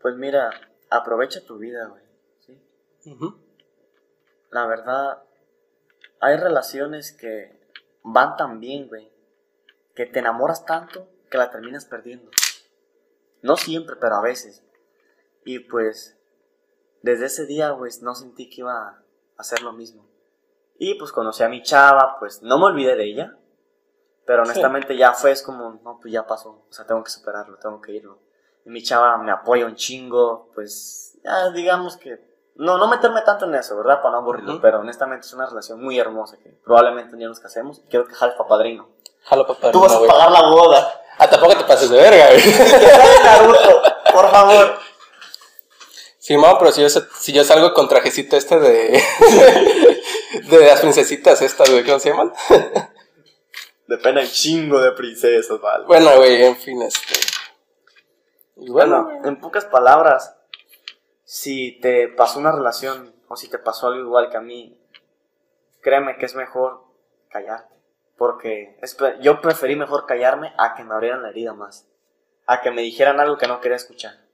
Pues 0.00 0.16
mira, 0.16 0.50
aprovecha 0.88 1.44
tu 1.44 1.58
vida, 1.58 1.86
güey. 1.86 2.02
¿sí? 2.40 2.60
La 4.50 4.66
verdad, 4.66 5.22
hay 6.20 6.36
relaciones 6.36 7.12
que 7.12 7.58
van 8.02 8.36
tan 8.36 8.60
bien, 8.60 8.88
güey, 8.88 9.10
que 9.94 10.06
te 10.06 10.20
enamoras 10.20 10.64
tanto 10.64 11.08
que 11.30 11.38
la 11.38 11.50
terminas 11.50 11.86
perdiendo. 11.86 12.30
No 13.42 13.56
siempre, 13.56 13.96
pero 13.96 14.16
a 14.16 14.22
veces. 14.22 14.62
Y 15.44 15.60
pues, 15.60 16.18
desde 17.02 17.26
ese 17.26 17.46
día, 17.46 17.70
güey, 17.70 17.90
no 18.02 18.14
sentí 18.14 18.50
que 18.50 18.60
iba 18.60 18.88
a 18.88 19.04
hacer 19.38 19.62
lo 19.62 19.72
mismo. 19.72 20.06
Y 20.78 20.94
pues 20.94 21.12
conocí 21.12 21.42
a 21.42 21.48
mi 21.48 21.62
chava, 21.62 22.16
pues 22.18 22.42
no 22.42 22.58
me 22.58 22.66
olvidé 22.66 22.96
de 22.96 23.04
ella. 23.04 23.36
Pero 24.26 24.42
honestamente 24.42 24.96
ya 24.96 25.12
fue, 25.12 25.32
es 25.32 25.42
como, 25.42 25.80
no, 25.82 25.98
pues 26.00 26.12
ya 26.12 26.26
pasó. 26.26 26.64
O 26.68 26.72
sea, 26.72 26.86
tengo 26.86 27.02
que 27.02 27.10
superarlo, 27.10 27.58
tengo 27.58 27.80
que 27.80 27.92
irlo. 27.92 28.20
Y 28.64 28.70
mi 28.70 28.82
chava 28.82 29.16
me 29.18 29.32
apoya 29.32 29.66
un 29.66 29.74
chingo, 29.74 30.50
pues 30.54 31.18
ya 31.24 31.50
digamos 31.50 31.96
que 31.96 32.29
no, 32.60 32.76
no 32.76 32.88
meterme 32.88 33.22
tanto 33.22 33.46
en 33.46 33.54
eso, 33.54 33.74
¿verdad? 33.78 34.02
Para 34.02 34.12
no 34.12 34.18
aburrirlo, 34.18 34.60
pero 34.60 34.80
honestamente 34.80 35.26
es 35.26 35.32
una 35.32 35.46
relación 35.46 35.82
muy 35.82 35.98
hermosa 35.98 36.36
que 36.36 36.50
probablemente 36.62 37.14
un 37.14 37.18
día 37.18 37.28
nos 37.28 37.40
casemos 37.40 37.78
y 37.78 37.88
quiero 37.88 38.06
que 38.06 38.14
jale 38.14 38.34
papadrino. 38.36 38.86
Jalo 39.24 39.46
papadrino. 39.46 39.72
Tú 39.72 39.80
vas 39.80 39.92
a 39.92 40.06
pagar 40.06 40.30
la 40.30 40.42
boda. 40.42 40.92
Ah, 41.16 41.26
tampoco 41.26 41.56
te 41.56 41.64
pases 41.64 41.88
de 41.88 41.96
verga, 41.96 42.28
güey. 42.28 42.42
Naruto, 43.24 43.82
por 44.12 44.30
favor. 44.30 44.78
Sí, 46.18 46.36
mamá, 46.36 46.58
pero 46.58 46.70
si 46.70 46.82
yo, 46.82 46.88
si 46.90 47.32
yo 47.32 47.44
salgo 47.44 47.72
con 47.72 47.88
trajecito 47.88 48.36
este 48.36 48.60
de. 48.60 49.02
de 50.50 50.66
las 50.66 50.80
princesitas 50.80 51.40
estas, 51.40 51.70
güey, 51.70 51.82
¿cómo 51.82 51.98
se 51.98 52.10
llaman? 52.10 52.30
Depende 53.86 54.20
un 54.20 54.28
chingo 54.28 54.82
de 54.82 54.92
princesas, 54.92 55.58
¿vale? 55.62 55.86
Bueno, 55.86 56.14
güey, 56.16 56.44
en 56.44 56.56
fin, 56.56 56.82
este. 56.82 57.14
bueno, 58.54 59.08
en 59.24 59.40
pocas 59.40 59.64
palabras, 59.64 60.36
si 61.30 61.78
te 61.78 62.08
pasó 62.08 62.40
una 62.40 62.50
relación 62.50 63.14
o 63.28 63.36
si 63.36 63.48
te 63.48 63.60
pasó 63.60 63.86
algo 63.86 64.00
igual 64.00 64.30
que 64.30 64.36
a 64.36 64.40
mí, 64.40 64.76
créeme 65.80 66.18
que 66.18 66.26
es 66.26 66.34
mejor 66.34 66.82
callarte. 67.28 67.72
Porque 68.16 68.76
yo 69.22 69.40
preferí 69.40 69.76
mejor 69.76 70.06
callarme 70.06 70.52
a 70.58 70.74
que 70.74 70.82
me 70.82 70.92
abrieran 70.92 71.22
la 71.22 71.28
herida 71.28 71.54
más. 71.54 71.86
A 72.46 72.60
que 72.62 72.72
me 72.72 72.82
dijeran 72.82 73.20
algo 73.20 73.38
que 73.38 73.46
no 73.46 73.60
quería 73.60 73.76
escuchar. 73.76 74.26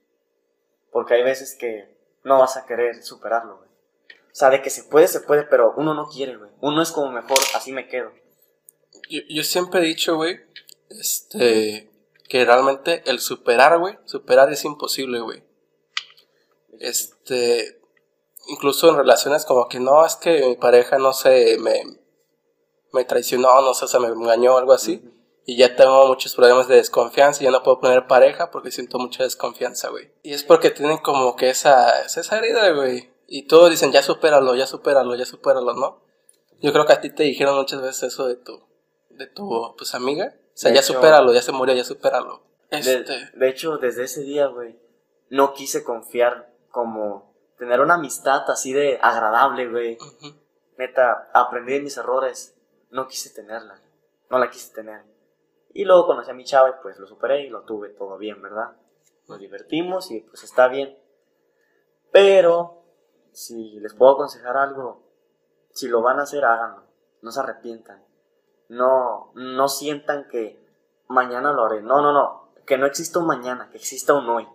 Porque 0.91 1.13
hay 1.13 1.21
veces 1.21 1.55
que 1.55 1.95
no 2.23 2.39
vas 2.39 2.57
a 2.57 2.65
querer 2.65 3.03
superarlo, 3.03 3.57
güey. 3.57 3.69
O 4.09 4.35
sea, 4.35 4.49
de 4.49 4.63
que 4.63 4.71
se 4.71 4.83
puede, 4.83 5.07
se 5.07 5.21
puede, 5.21 5.43
pero 5.43 5.75
uno 5.77 5.93
no 5.93 6.07
quiere, 6.07 6.35
güey. 6.35 6.49
Uno 6.61 6.81
es 6.81 6.91
como 6.91 7.11
mejor, 7.11 7.37
así 7.53 7.71
me 7.71 7.87
quedo. 7.87 8.11
Yo, 9.07 9.21
yo 9.29 9.43
siempre 9.43 9.81
he 9.81 9.83
dicho, 9.83 10.15
güey, 10.15 10.39
este, 10.89 11.91
que 12.27 12.43
realmente 12.43 13.03
el 13.05 13.19
superar, 13.19 13.77
güey, 13.77 13.99
superar 14.05 14.51
es 14.51 14.65
imposible, 14.65 15.19
güey. 15.19 15.46
Este, 16.79 17.81
incluso 18.47 18.89
en 18.89 18.97
relaciones 18.97 19.45
como 19.45 19.67
que 19.67 19.79
no, 19.79 20.05
es 20.05 20.15
que 20.15 20.45
mi 20.45 20.55
pareja 20.55 20.97
no 20.97 21.13
sé, 21.13 21.57
me, 21.59 21.83
me 22.91 23.05
traicionó, 23.05 23.61
no 23.61 23.73
sé, 23.73 23.85
o 23.85 23.87
sea, 23.87 23.99
me 23.99 24.07
engañó 24.07 24.55
o 24.55 24.57
algo 24.57 24.73
así. 24.73 25.03
Y 25.45 25.55
ya 25.55 25.77
tengo 25.77 26.07
muchos 26.07 26.35
problemas 26.35 26.67
de 26.67 26.75
desconfianza 26.75 27.41
y 27.41 27.45
ya 27.45 27.51
no 27.51 27.63
puedo 27.63 27.79
poner 27.79 28.05
pareja 28.05 28.51
porque 28.51 28.69
siento 28.69 28.99
mucha 28.99 29.23
desconfianza, 29.23 29.89
güey. 29.89 30.11
Y 30.21 30.33
es 30.33 30.43
porque 30.43 30.71
tienen 30.71 30.97
como 30.97 31.37
que 31.37 31.49
esa, 31.49 32.01
esa 32.01 32.37
herida, 32.37 32.69
güey. 32.71 33.13
Y 33.27 33.47
todos 33.47 33.69
dicen, 33.69 33.93
ya 33.93 34.01
supéralo, 34.01 34.55
ya 34.55 34.67
supéralo, 34.67 35.15
ya 35.15 35.25
supéralo, 35.25 35.73
¿no? 35.73 36.01
Yo 36.59 36.73
creo 36.73 36.85
que 36.85 36.93
a 36.93 37.01
ti 37.01 37.11
te 37.11 37.23
dijeron 37.23 37.55
muchas 37.55 37.81
veces 37.81 38.03
eso 38.03 38.27
de 38.27 38.35
tu, 38.35 38.61
de 39.09 39.27
tu, 39.27 39.73
pues, 39.77 39.95
amiga. 39.95 40.35
O 40.35 40.57
sea, 40.57 40.73
ya 40.73 40.81
supéralo, 40.81 41.33
ya 41.33 41.41
se 41.41 41.53
murió, 41.53 41.75
ya 41.75 41.85
supéralo. 41.85 42.41
Este... 42.69 43.03
De, 43.03 43.31
de 43.33 43.49
hecho, 43.49 43.77
desde 43.77 44.03
ese 44.03 44.23
día, 44.23 44.47
güey, 44.47 44.77
no 45.29 45.53
quise 45.53 45.83
confiar 45.83 46.53
como 46.71 47.33
tener 47.57 47.81
una 47.81 47.95
amistad 47.95 48.49
así 48.49 48.73
de 48.73 48.99
agradable, 49.01 49.69
güey. 49.69 49.97
Neta, 50.77 51.29
aprendí 51.33 51.73
de 51.73 51.81
mis 51.81 51.97
errores. 51.97 52.55
No 52.91 53.07
quise 53.07 53.29
tenerla. 53.33 53.81
No 54.29 54.37
la 54.37 54.49
quise 54.49 54.73
tener. 54.73 55.03
Y 55.73 55.85
luego 55.85 56.07
conocí 56.07 56.31
a 56.31 56.33
mi 56.33 56.43
chava 56.43 56.69
y 56.69 56.81
pues 56.81 56.97
lo 56.99 57.07
superé 57.07 57.41
y 57.41 57.49
lo 57.49 57.63
tuve 57.63 57.89
todo 57.89 58.17
bien, 58.17 58.41
¿verdad? 58.41 58.75
Nos 59.27 59.39
divertimos 59.39 60.11
y 60.11 60.21
pues 60.21 60.43
está 60.43 60.67
bien. 60.67 60.97
Pero, 62.11 62.83
si 63.31 63.79
les 63.79 63.93
puedo 63.93 64.13
aconsejar 64.13 64.57
algo, 64.57 65.03
si 65.71 65.87
lo 65.87 66.01
van 66.01 66.19
a 66.19 66.23
hacer, 66.23 66.45
háganlo. 66.45 66.83
No 67.21 67.31
se 67.31 67.39
arrepientan. 67.39 68.03
No, 68.69 69.31
no 69.35 69.67
sientan 69.67 70.27
que 70.27 70.65
mañana 71.07 71.53
lo 71.53 71.65
haré. 71.65 71.81
No, 71.81 72.01
no, 72.01 72.13
no. 72.13 72.53
Que 72.65 72.77
no 72.77 72.85
exista 72.85 73.19
un 73.19 73.27
mañana, 73.27 73.69
que 73.69 73.77
exista 73.77 74.13
un 74.13 74.27
hoy. 74.29 74.47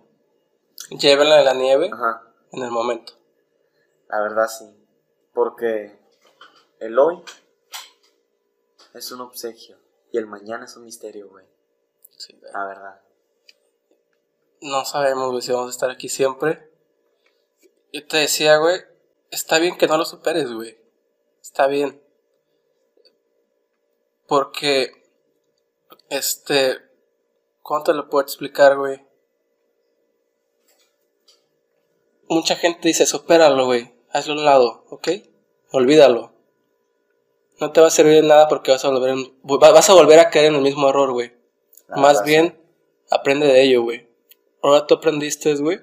Llévenla 0.90 1.36
de 1.36 1.44
la 1.44 1.54
nieve 1.54 1.90
en 2.52 2.62
el 2.62 2.70
momento. 2.70 3.12
La 4.08 4.20
verdad 4.20 4.46
sí. 4.48 4.66
Porque 5.32 5.98
el 6.80 6.98
hoy 6.98 7.22
es 8.94 9.10
un 9.12 9.22
obsequio 9.22 9.78
y 10.10 10.18
el 10.18 10.26
mañana 10.26 10.66
es 10.66 10.76
un 10.76 10.84
misterio, 10.84 11.28
güey. 11.28 11.46
Sí, 12.18 12.38
La 12.52 12.66
verdad. 12.66 13.00
No 14.60 14.84
sabemos, 14.84 15.30
güey, 15.30 15.42
si 15.42 15.50
vamos 15.50 15.68
a 15.68 15.70
estar 15.70 15.90
aquí 15.90 16.08
siempre. 16.08 16.70
Yo 17.92 18.06
te 18.06 18.18
decía, 18.18 18.58
güey, 18.58 18.80
está 19.30 19.58
bien 19.58 19.76
que 19.76 19.88
no 19.88 19.96
lo 19.96 20.04
superes, 20.04 20.52
güey. 20.52 20.78
Está 21.40 21.66
bien. 21.66 22.00
Porque, 24.28 24.92
este, 26.08 26.78
¿cómo 27.62 27.82
te 27.82 27.92
lo 27.92 28.08
puedo 28.08 28.22
explicar, 28.22 28.76
güey? 28.76 29.04
Mucha 32.32 32.56
gente 32.56 32.88
dice, 32.88 33.06
supéralo, 33.06 33.66
güey, 33.66 33.92
hazlo 34.10 34.34
a 34.34 34.36
un 34.36 34.44
lado, 34.44 34.84
¿ok? 34.90 35.08
Olvídalo. 35.70 36.32
No 37.60 37.72
te 37.72 37.80
va 37.80 37.86
a 37.86 37.90
servir 37.90 38.14
de 38.14 38.22
nada 38.22 38.48
porque 38.48 38.72
vas 38.72 38.84
a 38.84 38.90
volver, 38.90 39.14
vas 39.42 39.90
a, 39.90 39.94
volver 39.94 40.18
a 40.18 40.30
caer 40.30 40.46
en 40.46 40.56
el 40.56 40.62
mismo 40.62 40.88
error, 40.88 41.12
güey. 41.12 41.32
Más 41.88 42.24
bien, 42.24 42.58
aprende 43.10 43.46
de 43.46 43.62
ello, 43.62 43.82
güey. 43.82 44.08
Ahora 44.62 44.86
tú 44.86 44.94
aprendiste, 44.94 45.54
güey. 45.56 45.80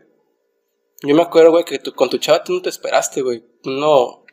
Yo 1.01 1.15
me 1.15 1.21
acuerdo, 1.21 1.51
güey, 1.51 1.63
que 1.63 1.79
tú, 1.79 1.93
con 1.93 2.09
tu 2.09 2.17
chava 2.17 2.43
tú 2.43 2.53
no 2.53 2.61
te 2.61 2.69
esperaste, 2.69 3.21
güey. 3.21 3.43
No, 3.63 4.25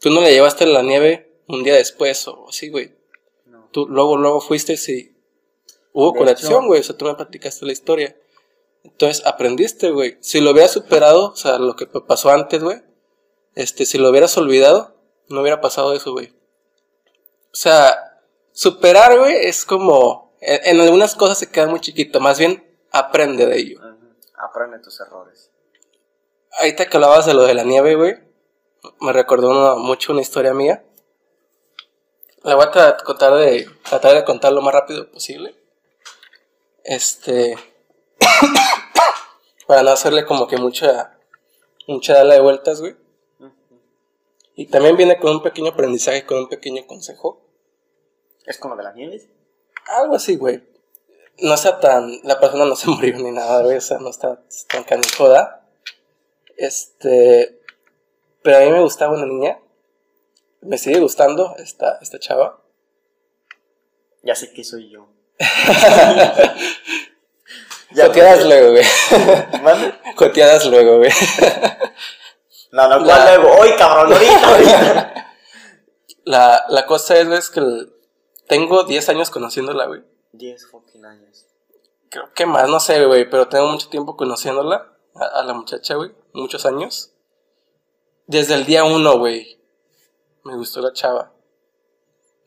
tú 0.00 0.10
no 0.10 0.20
le 0.20 0.32
llevaste 0.32 0.66
la 0.66 0.82
nieve 0.82 1.42
un 1.46 1.62
día 1.62 1.74
después 1.74 2.26
o 2.26 2.48
así, 2.48 2.68
güey. 2.68 2.94
Tú 3.70 3.86
luego, 3.88 4.16
luego 4.16 4.40
fuiste 4.40 4.74
y 4.88 5.14
hubo 5.92 6.14
conexión, 6.14 6.66
güey. 6.66 6.80
O 6.80 6.82
sea, 6.82 6.96
tú 6.96 7.04
me 7.04 7.14
platicaste 7.14 7.66
la 7.66 7.72
historia. 7.72 8.16
Entonces 8.84 9.24
aprendiste, 9.26 9.90
güey. 9.90 10.16
Si 10.20 10.40
lo 10.40 10.50
hubieras 10.52 10.72
superado, 10.72 11.30
o 11.32 11.36
sea, 11.36 11.58
lo 11.58 11.76
que 11.76 11.86
pasó 11.86 12.30
antes, 12.30 12.62
güey, 12.62 12.82
este, 13.54 13.84
si 13.86 13.98
lo 13.98 14.08
hubieras 14.10 14.36
olvidado, 14.38 14.94
no 15.28 15.40
hubiera 15.42 15.60
pasado 15.60 15.92
eso, 15.94 16.12
güey. 16.12 16.32
O 17.52 17.56
sea, 17.56 18.20
superar, 18.52 19.18
güey, 19.18 19.36
es 19.36 19.64
como, 19.64 20.36
en, 20.40 20.76
en 20.76 20.80
algunas 20.80 21.14
cosas 21.14 21.38
se 21.38 21.50
queda 21.50 21.66
muy 21.66 21.80
chiquito, 21.80 22.20
más 22.20 22.38
bien 22.38 22.64
aprende 22.90 23.46
de 23.46 23.56
ello. 23.56 23.80
Aprende 24.36 24.78
tus 24.78 24.98
errores. 25.00 25.50
Ahorita 26.58 26.86
que 26.86 26.96
hablabas 26.96 27.26
de 27.26 27.34
lo 27.34 27.42
de 27.44 27.54
la 27.54 27.64
nieve, 27.64 27.94
güey, 27.96 28.16
me 29.00 29.12
recordó 29.12 29.50
una- 29.50 29.74
mucho 29.74 30.12
una 30.12 30.22
historia 30.22 30.54
mía. 30.54 30.84
La 32.42 32.54
voy 32.54 32.64
a 32.64 32.72
tra- 32.72 33.02
contar 33.04 33.34
de, 33.34 33.68
tratar 33.88 34.14
de 34.14 34.24
contar 34.24 34.52
lo 34.52 34.62
más 34.62 34.72
rápido 34.72 35.10
posible. 35.10 35.54
Este. 36.84 37.56
para 39.66 39.82
no 39.82 39.90
hacerle 39.90 40.24
como 40.24 40.46
que 40.46 40.56
mucha. 40.56 41.16
Mucha 41.86 42.14
dala 42.14 42.34
de 42.34 42.40
vueltas, 42.40 42.80
güey. 42.80 42.96
Y 44.54 44.66
también 44.66 44.96
viene 44.96 45.18
con 45.18 45.32
un 45.32 45.42
pequeño 45.42 45.70
aprendizaje, 45.70 46.26
con 46.26 46.38
un 46.38 46.48
pequeño 46.48 46.86
consejo. 46.86 47.40
¿Es 48.44 48.58
como 48.58 48.76
de 48.76 48.82
las 48.82 48.94
nieves? 48.94 49.28
Algo 49.86 50.16
así, 50.16 50.36
güey. 50.36 50.62
No 51.38 51.54
está 51.54 51.80
tan. 51.80 52.20
La 52.24 52.38
persona 52.38 52.66
no 52.66 52.76
se 52.76 52.90
murió 52.90 53.16
ni 53.16 53.30
nada, 53.30 53.62
güey. 53.62 53.76
O 53.76 53.80
sea, 53.80 53.98
no 53.98 54.10
está 54.10 54.42
tan 54.68 54.84
canijoda. 54.84 55.66
Este. 56.56 57.60
Pero 58.42 58.58
a 58.58 58.60
mí 58.60 58.70
me 58.70 58.80
gustaba 58.80 59.14
una 59.14 59.26
niña. 59.26 59.58
Me 60.60 60.76
sigue 60.76 61.00
gustando 61.00 61.56
esta, 61.56 61.98
esta 62.02 62.18
chava. 62.18 62.62
Ya 64.22 64.34
sé 64.34 64.52
que 64.52 64.62
soy 64.62 64.90
yo. 64.90 65.08
Joteadas 67.94 68.44
luego, 68.46 68.70
güey. 68.72 68.84
¿Mande? 69.62 69.94
Joteadas 70.16 70.66
luego, 70.66 70.98
güey. 70.98 71.10
No, 72.72 72.88
no, 72.88 73.04
¿cuál 73.04 73.24
La- 73.24 73.36
luego? 73.36 73.56
¡Hoy, 73.60 73.70
cabrón! 73.76 74.12
¡Ahorita! 74.12 74.48
ahorita! 74.48 75.14
La, 76.24 76.64
la 76.68 76.86
cosa 76.86 77.16
es, 77.18 77.26
güey, 77.26 77.38
es 77.38 77.50
que 77.50 77.60
el- 77.60 77.92
tengo 78.46 78.84
10 78.84 79.08
años 79.08 79.30
conociéndola, 79.30 79.86
güey. 79.86 80.02
Diez 80.32 80.66
fucking 80.70 81.04
años. 81.04 81.46
Creo 82.10 82.32
que 82.34 82.46
más, 82.46 82.68
no 82.68 82.78
sé, 82.78 83.04
güey, 83.06 83.28
pero 83.28 83.48
tengo 83.48 83.66
mucho 83.68 83.88
tiempo 83.88 84.16
conociéndola. 84.16 84.92
A, 85.14 85.40
a 85.40 85.44
la 85.44 85.54
muchacha, 85.54 85.94
güey. 85.94 86.12
Muchos 86.32 86.66
años. 86.66 87.12
Desde 88.26 88.54
el 88.54 88.64
día 88.66 88.84
uno, 88.84 89.18
güey. 89.18 89.60
Me 90.44 90.54
gustó 90.56 90.80
la 90.80 90.92
chava. 90.92 91.32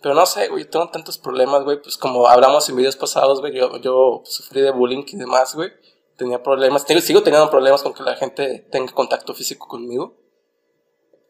Pero 0.04 0.16
no 0.16 0.26
sé, 0.26 0.50
güey, 0.50 0.66
tengo 0.66 0.90
tantos 0.90 1.18
problemas, 1.18 1.64
güey. 1.64 1.82
Pues 1.82 1.98
como 1.98 2.28
hablamos 2.28 2.68
en 2.68 2.76
videos 2.76 2.98
pasados, 2.98 3.40
güey, 3.40 3.56
yo, 3.56 3.78
yo 3.78 4.22
sufrí 4.26 4.60
de 4.60 4.72
bullying 4.72 5.06
y 5.08 5.16
demás, 5.16 5.56
güey. 5.56 5.72
Tenía 6.18 6.44
problemas, 6.44 6.84
sigo 7.02 7.24
teniendo 7.24 7.50
problemas 7.50 7.82
con 7.82 7.94
que 7.94 8.04
la 8.04 8.18
gente 8.18 8.68
tenga 8.70 8.92
contacto 8.92 9.34
físico 9.34 9.66
conmigo. 9.66 10.18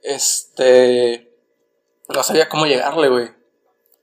Este. 0.01 1.32
No 2.10 2.24
sabía 2.24 2.50
cómo 2.50 2.65
llegarle, 2.65 3.10
güey. 3.10 3.30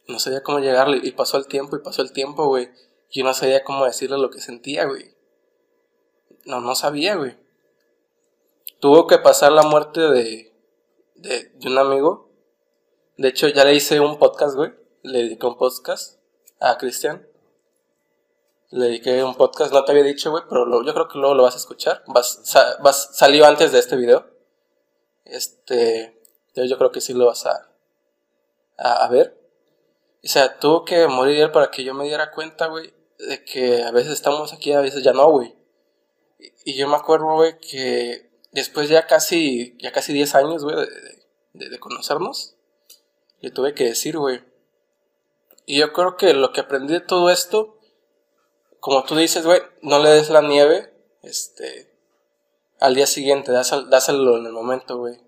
No 0.06 0.20
sabía 0.20 0.44
cómo 0.44 0.60
llegarle. 0.60 1.00
Y 1.02 1.10
pasó 1.10 1.36
el 1.36 1.48
tiempo 1.48 1.74
y 1.74 1.80
pasó 1.80 2.02
el 2.02 2.12
tiempo, 2.12 2.46
güey. 2.46 2.70
Yo 3.10 3.24
no 3.24 3.34
sabía 3.34 3.64
cómo 3.64 3.84
decirle 3.84 4.18
lo 4.18 4.30
que 4.30 4.40
sentía, 4.40 4.84
güey. 4.84 5.16
No, 6.44 6.60
no 6.60 6.76
sabía, 6.76 7.16
güey. 7.16 7.36
Tuvo 8.78 9.08
que 9.08 9.18
pasar 9.18 9.50
la 9.50 9.64
muerte 9.64 10.00
de, 10.00 10.54
de 11.16 11.68
un 11.68 11.76
amigo. 11.76 12.29
De 13.20 13.28
hecho, 13.28 13.48
ya 13.48 13.66
le 13.66 13.74
hice 13.74 14.00
un 14.00 14.18
podcast, 14.18 14.56
güey. 14.56 14.72
Le 15.02 15.18
dediqué 15.24 15.44
un 15.44 15.58
podcast 15.58 16.18
a 16.58 16.78
Cristian. 16.78 17.28
Le 18.70 18.86
dediqué 18.86 19.22
un 19.22 19.34
podcast, 19.34 19.74
no 19.74 19.84
te 19.84 19.92
había 19.92 20.04
dicho, 20.04 20.30
güey, 20.30 20.42
pero 20.48 20.82
yo 20.82 20.94
creo 20.94 21.06
que 21.06 21.18
luego 21.18 21.34
lo 21.34 21.42
vas 21.42 21.52
a 21.52 21.58
escuchar. 21.58 22.02
Vas, 22.06 22.40
sa- 22.44 22.78
vas- 22.78 23.10
salió 23.12 23.44
antes 23.44 23.72
de 23.72 23.78
este 23.78 23.96
video. 23.96 24.26
Este, 25.26 26.18
yo, 26.54 26.78
creo 26.78 26.90
que 26.90 27.02
sí 27.02 27.12
lo 27.12 27.26
vas 27.26 27.44
a, 27.44 27.68
a, 28.78 29.06
ver. 29.08 29.38
O 30.24 30.26
sea, 30.26 30.58
tuvo 30.58 30.86
que 30.86 31.06
morir 31.06 31.52
para 31.52 31.70
que 31.70 31.84
yo 31.84 31.92
me 31.92 32.04
diera 32.04 32.30
cuenta, 32.30 32.68
güey, 32.68 32.90
de 33.18 33.44
que 33.44 33.82
a 33.82 33.90
veces 33.90 34.12
estamos 34.12 34.54
aquí, 34.54 34.72
a 34.72 34.80
veces 34.80 35.04
ya 35.04 35.12
no, 35.12 35.30
güey. 35.30 35.54
Y, 36.64 36.74
yo 36.74 36.88
me 36.88 36.96
acuerdo, 36.96 37.34
güey, 37.34 37.58
que 37.58 38.30
después 38.52 38.88
ya 38.88 39.06
casi, 39.06 39.76
ya 39.78 39.92
casi 39.92 40.14
10 40.14 40.34
años, 40.36 40.64
güey, 40.64 40.74
de- 41.52 41.68
de 41.68 41.78
conocernos, 41.78 42.56
le 43.40 43.50
tuve 43.50 43.74
que 43.74 43.84
decir, 43.84 44.18
güey. 44.18 44.42
Y 45.66 45.78
yo 45.78 45.92
creo 45.92 46.16
que 46.16 46.34
lo 46.34 46.52
que 46.52 46.60
aprendí 46.60 46.94
de 46.94 47.00
todo 47.00 47.30
esto, 47.30 47.78
como 48.80 49.04
tú 49.04 49.16
dices, 49.16 49.44
güey, 49.44 49.60
no 49.82 49.98
le 49.98 50.10
des 50.10 50.30
la 50.30 50.42
nieve, 50.42 50.92
este, 51.22 51.94
al 52.80 52.94
día 52.94 53.06
siguiente, 53.06 53.52
dáselo, 53.52 53.82
dáselo 53.84 54.38
en 54.38 54.46
el 54.46 54.52
momento, 54.52 54.98
güey. 54.98 55.18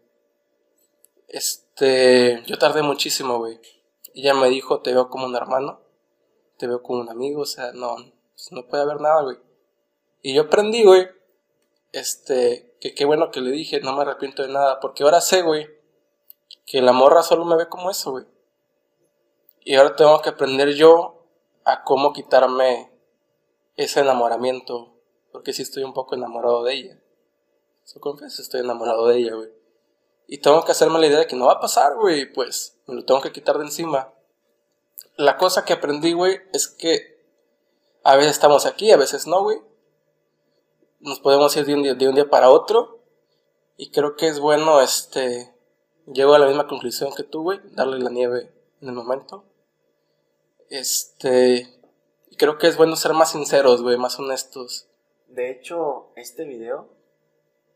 Este, 1.29 2.43
yo 2.47 2.59
tardé 2.59 2.83
muchísimo, 2.83 3.39
güey. 3.39 3.61
Ella 4.15 4.35
me 4.35 4.49
dijo, 4.49 4.81
te 4.81 4.93
veo 4.93 5.09
como 5.09 5.27
un 5.27 5.37
hermano, 5.37 5.81
te 6.59 6.67
veo 6.67 6.83
como 6.83 7.01
un 7.01 7.09
amigo, 7.09 7.43
o 7.43 7.47
sea, 7.47 7.73
no, 7.73 7.97
no 8.51 8.69
puede 8.69 8.83
haber 8.83 9.01
nada, 9.01 9.23
güey. 9.23 9.39
Y 10.23 10.35
yo 10.35 10.43
aprendí, 10.43 10.85
güey, 10.85 11.09
este, 11.93 12.77
que 12.81 12.95
qué 12.95 13.05
bueno 13.05 13.31
que 13.31 13.41
le 13.41 13.51
dije, 13.51 13.81
no 13.81 13.95
me 13.95 14.03
arrepiento 14.03 14.43
de 14.43 14.49
nada, 14.49 14.81
porque 14.81 15.03
ahora 15.03 15.21
sé, 15.21 15.43
güey, 15.43 15.69
que 16.67 16.81
la 16.83 16.93
morra 16.93 17.23
solo 17.23 17.45
me 17.45 17.57
ve 17.57 17.69
como 17.69 17.91
eso, 17.91 18.13
güey. 18.13 18.27
Y 19.65 19.77
ahora 19.77 19.95
tengo 19.95 20.21
que 20.23 20.31
aprender 20.31 20.75
yo 20.75 21.27
a 21.65 21.85
cómo 21.85 22.13
quitarme 22.13 22.91
ese 23.77 24.01
enamoramiento, 24.01 24.95
porque 25.31 25.53
sí 25.53 25.63
estoy 25.63 25.85
un 25.85 25.95
poco 25.95 26.15
enamorado 26.15 26.65
de 26.65 26.75
ella. 26.75 27.03
Eso 27.85 28.01
confieso, 28.01 28.43
estoy 28.43 28.61
enamorado 28.61 29.07
de 29.09 29.19
ella, 29.19 29.35
güey. 29.35 29.51
Y 30.27 30.39
tengo 30.39 30.65
que 30.65 30.73
hacerme 30.73 30.99
la 30.99 31.07
idea 31.07 31.19
de 31.19 31.27
que 31.27 31.37
no 31.37 31.47
va 31.47 31.55
a 31.55 31.61
pasar, 31.61 31.95
güey, 31.97 32.33
pues 32.33 32.79
me 32.87 32.95
lo 32.95 33.05
tengo 33.05 33.21
que 33.21 33.33
quitar 33.33 33.59
de 33.59 33.65
encima. 33.65 34.13
La 35.17 35.37
cosa 35.37 35.65
que 35.65 35.75
aprendí, 35.75 36.13
güey, 36.13 36.41
es 36.53 36.69
que 36.69 37.13
a 38.03 38.17
veces 38.17 38.33
estamos 38.33 38.67
aquí, 38.67 38.91
a 38.91 38.97
veces 38.97 39.27
no, 39.27 39.43
güey. 39.43 39.61
Nos 41.01 41.21
podemos 41.21 41.57
ir 41.57 41.67
de 41.67 41.75
un 41.75 41.83
día, 41.83 41.95
de 41.95 42.09
un 42.09 42.15
día 42.15 42.29
para 42.29 42.51
otro. 42.51 43.01
Y 43.77 43.91
creo 43.91 44.17
que 44.17 44.29
es 44.29 44.41
bueno, 44.41 44.81
este, 44.81 45.52
llego 46.07 46.35
a 46.35 46.39
la 46.39 46.47
misma 46.47 46.67
conclusión 46.67 47.13
que 47.15 47.23
tú, 47.23 47.43
güey, 47.43 47.61
darle 47.73 47.99
la 47.99 48.11
nieve 48.11 48.53
en 48.81 48.89
el 48.89 48.95
momento. 48.95 49.45
Este, 50.69 51.69
creo 52.39 52.59
que 52.59 52.67
es 52.67 52.77
bueno 52.77 52.97
ser 52.97 53.13
más 53.13 53.33
sinceros, 53.33 53.83
güey, 53.83 53.97
más 53.97 54.19
honestos. 54.19 54.89
De 55.29 55.51
hecho, 55.51 56.13
este 56.17 56.45
video 56.45 56.89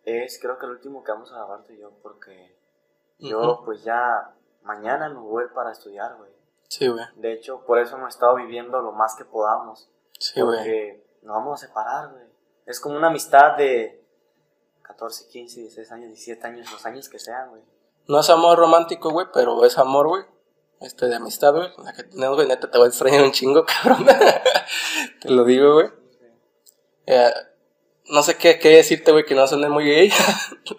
es 0.04 0.38
creo 0.40 0.58
que 0.58 0.66
el 0.66 0.72
último 0.72 1.02
que 1.02 1.12
vamos 1.12 1.32
a 1.32 1.36
grabar 1.36 1.64
tú 1.64 1.72
y 1.72 1.78
yo 1.78 1.90
porque 2.02 2.56
yo 3.18 3.62
pues 3.64 3.82
ya 3.82 4.34
mañana 4.62 5.08
me 5.08 5.18
voy 5.18 5.44
para 5.54 5.72
estudiar, 5.72 6.16
güey. 6.16 6.30
Sí, 6.68 6.88
güey. 6.88 7.04
De 7.16 7.32
hecho, 7.32 7.64
por 7.64 7.78
eso 7.78 7.96
hemos 7.96 8.14
estado 8.14 8.36
viviendo 8.36 8.80
lo 8.80 8.92
más 8.92 9.14
que 9.14 9.24
podamos. 9.24 9.90
Sí, 10.18 10.40
güey. 10.40 10.58
porque 10.58 11.18
nos 11.22 11.36
vamos 11.36 11.62
a 11.62 11.66
separar, 11.66 12.10
güey. 12.12 12.24
Es 12.66 12.80
como 12.80 12.96
una 12.96 13.08
amistad 13.08 13.56
de 13.56 14.04
14, 14.82 15.28
15, 15.28 15.60
16 15.60 15.92
años, 15.92 16.08
17 16.08 16.46
años, 16.46 16.72
los 16.72 16.84
años 16.86 17.08
que 17.08 17.18
sean, 17.18 17.50
güey. 17.50 17.62
No 18.08 18.20
es 18.20 18.30
amor 18.30 18.58
romántico, 18.58 19.10
güey, 19.10 19.26
pero 19.32 19.64
es 19.64 19.78
amor, 19.78 20.08
güey. 20.08 20.22
Este, 20.80 21.06
de 21.06 21.16
amistad, 21.16 21.54
güey. 21.54 21.70
La 21.82 21.92
que 21.92 22.04
tenemos, 22.04 22.36
güey, 22.36 22.48
neta, 22.48 22.70
te 22.70 22.78
voy 22.78 22.86
a 22.86 22.88
extrañar 22.88 23.24
un 23.24 23.32
chingo, 23.32 23.64
cabrón. 23.82 24.06
te 25.20 25.30
lo 25.30 25.44
digo, 25.44 25.74
güey. 25.74 25.88
Eh, 27.06 27.32
no 28.06 28.22
sé 28.22 28.36
qué, 28.36 28.58
qué 28.58 28.70
decirte, 28.70 29.12
güey, 29.12 29.24
que 29.24 29.34
no 29.34 29.46
suene 29.46 29.68
muy 29.68 29.84
gay. 29.84 30.12
Tú 30.64 30.76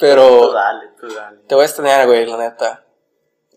pero 0.00 0.50
dale, 0.52 0.92
tú 0.98 1.08
dale. 1.14 1.40
te 1.46 1.54
voy 1.54 1.62
a 1.62 1.66
extrañar, 1.66 2.06
güey, 2.06 2.24
la 2.24 2.38
neta. 2.38 2.86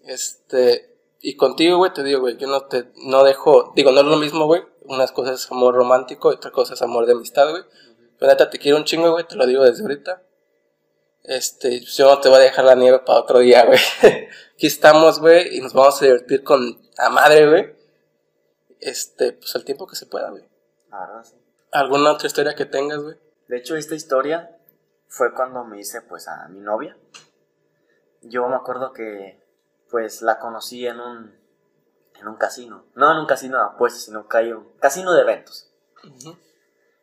Este, 0.04 0.94
y 1.22 1.38
contigo, 1.38 1.78
güey, 1.78 1.94
te 1.94 2.04
digo, 2.04 2.20
güey, 2.20 2.36
yo 2.36 2.48
no 2.48 2.66
te, 2.66 2.92
no 2.98 3.24
dejo, 3.24 3.72
digo, 3.78 3.94
no 3.94 4.02
es 4.02 4.06
lo 4.06 4.18
mismo, 4.18 4.46
güey. 4.46 4.62
Unas 4.82 5.14
cosas 5.14 5.40
es 5.40 5.52
amor 5.52 5.74
romántico 5.74 6.32
y 6.32 6.36
otra 6.36 6.52
cosa 6.52 6.74
es 6.74 6.82
amor 6.82 7.06
de 7.06 7.14
amistad, 7.14 7.50
güey. 7.50 7.64
Pero 8.20 8.30
neta, 8.30 8.50
te 8.50 8.60
quiero 8.60 8.78
un 8.78 8.84
chingo, 8.84 9.10
güey, 9.12 9.26
te 9.26 9.38
lo 9.38 9.48
digo 9.48 9.64
desde 9.64 9.84
ahorita. 9.84 10.22
Este, 11.24 11.80
yo 11.80 12.10
no 12.10 12.20
te 12.20 12.28
voy 12.28 12.40
a 12.40 12.42
dejar 12.42 12.66
la 12.66 12.76
nieve 12.76 13.00
para 13.00 13.20
otro 13.20 13.40
día, 13.40 13.66
güey. 13.66 13.80
Aquí 14.54 14.68
estamos, 14.68 15.20
güey, 15.20 15.58
y 15.58 15.62
nos 15.62 15.74
vamos 15.74 16.02
a 16.02 16.06
divertir 16.06 16.44
con 16.44 16.82
la 16.98 17.10
madre, 17.10 17.50
güey. 17.50 17.76
Este, 18.80 19.32
pues 19.32 19.56
el 19.56 19.64
tiempo 19.64 19.88
que 19.88 19.96
se 19.96 20.06
pueda, 20.06 20.30
güey. 20.30 20.44
La 20.90 21.00
verdad, 21.00 21.24
sí. 21.24 21.36
¿Alguna 21.72 22.12
otra 22.12 22.28
historia 22.28 22.56
que 22.56 22.66
tengas, 22.66 23.00
güey? 23.00 23.16
De 23.48 23.58
hecho, 23.58 23.76
esta 23.76 23.96
historia 23.96 24.58
fue 25.08 25.34
cuando 25.34 25.64
me 25.64 25.80
hice 25.80 26.02
pues 26.02 26.28
a 26.28 26.48
mi 26.50 26.60
novia. 26.60 26.98
Yo 28.22 28.48
me 28.48 28.56
acuerdo 28.56 28.92
que 28.92 29.42
pues 29.90 30.22
la 30.22 30.40
conocí 30.40 30.86
en 30.86 31.00
un 31.00 31.44
en 32.20 32.28
un 32.28 32.36
casino. 32.36 32.86
No 32.96 33.12
en 33.12 33.18
un 33.18 33.26
casino 33.26 33.58
de 33.58 33.64
apuestas, 33.64 34.04
sino 34.04 34.28
que 34.28 34.38
hay 34.38 34.52
un 34.52 34.78
casino 34.80 35.14
de 35.14 35.22
eventos. 35.22 35.72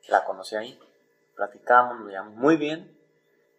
La 0.09 0.25
conocí 0.25 0.57
ahí. 0.57 0.79
Platicamos, 1.35 2.01
nos 2.01 2.27
muy 2.35 2.57
bien. 2.57 3.00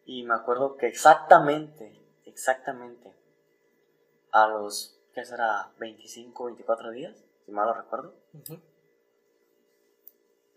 Y 0.06 0.24
me 0.24 0.34
acuerdo 0.34 0.78
que 0.78 0.88
exactamente, 0.88 2.02
exactamente, 2.26 3.16
a 4.32 4.48
los, 4.48 5.00
¿qué 5.14 5.26
será? 5.26 5.72
25, 5.78 6.46
24 6.46 6.92
días, 6.92 7.24
si 7.46 7.52
mal 7.52 7.68
lo 7.68 7.74
recuerdo, 7.74 8.14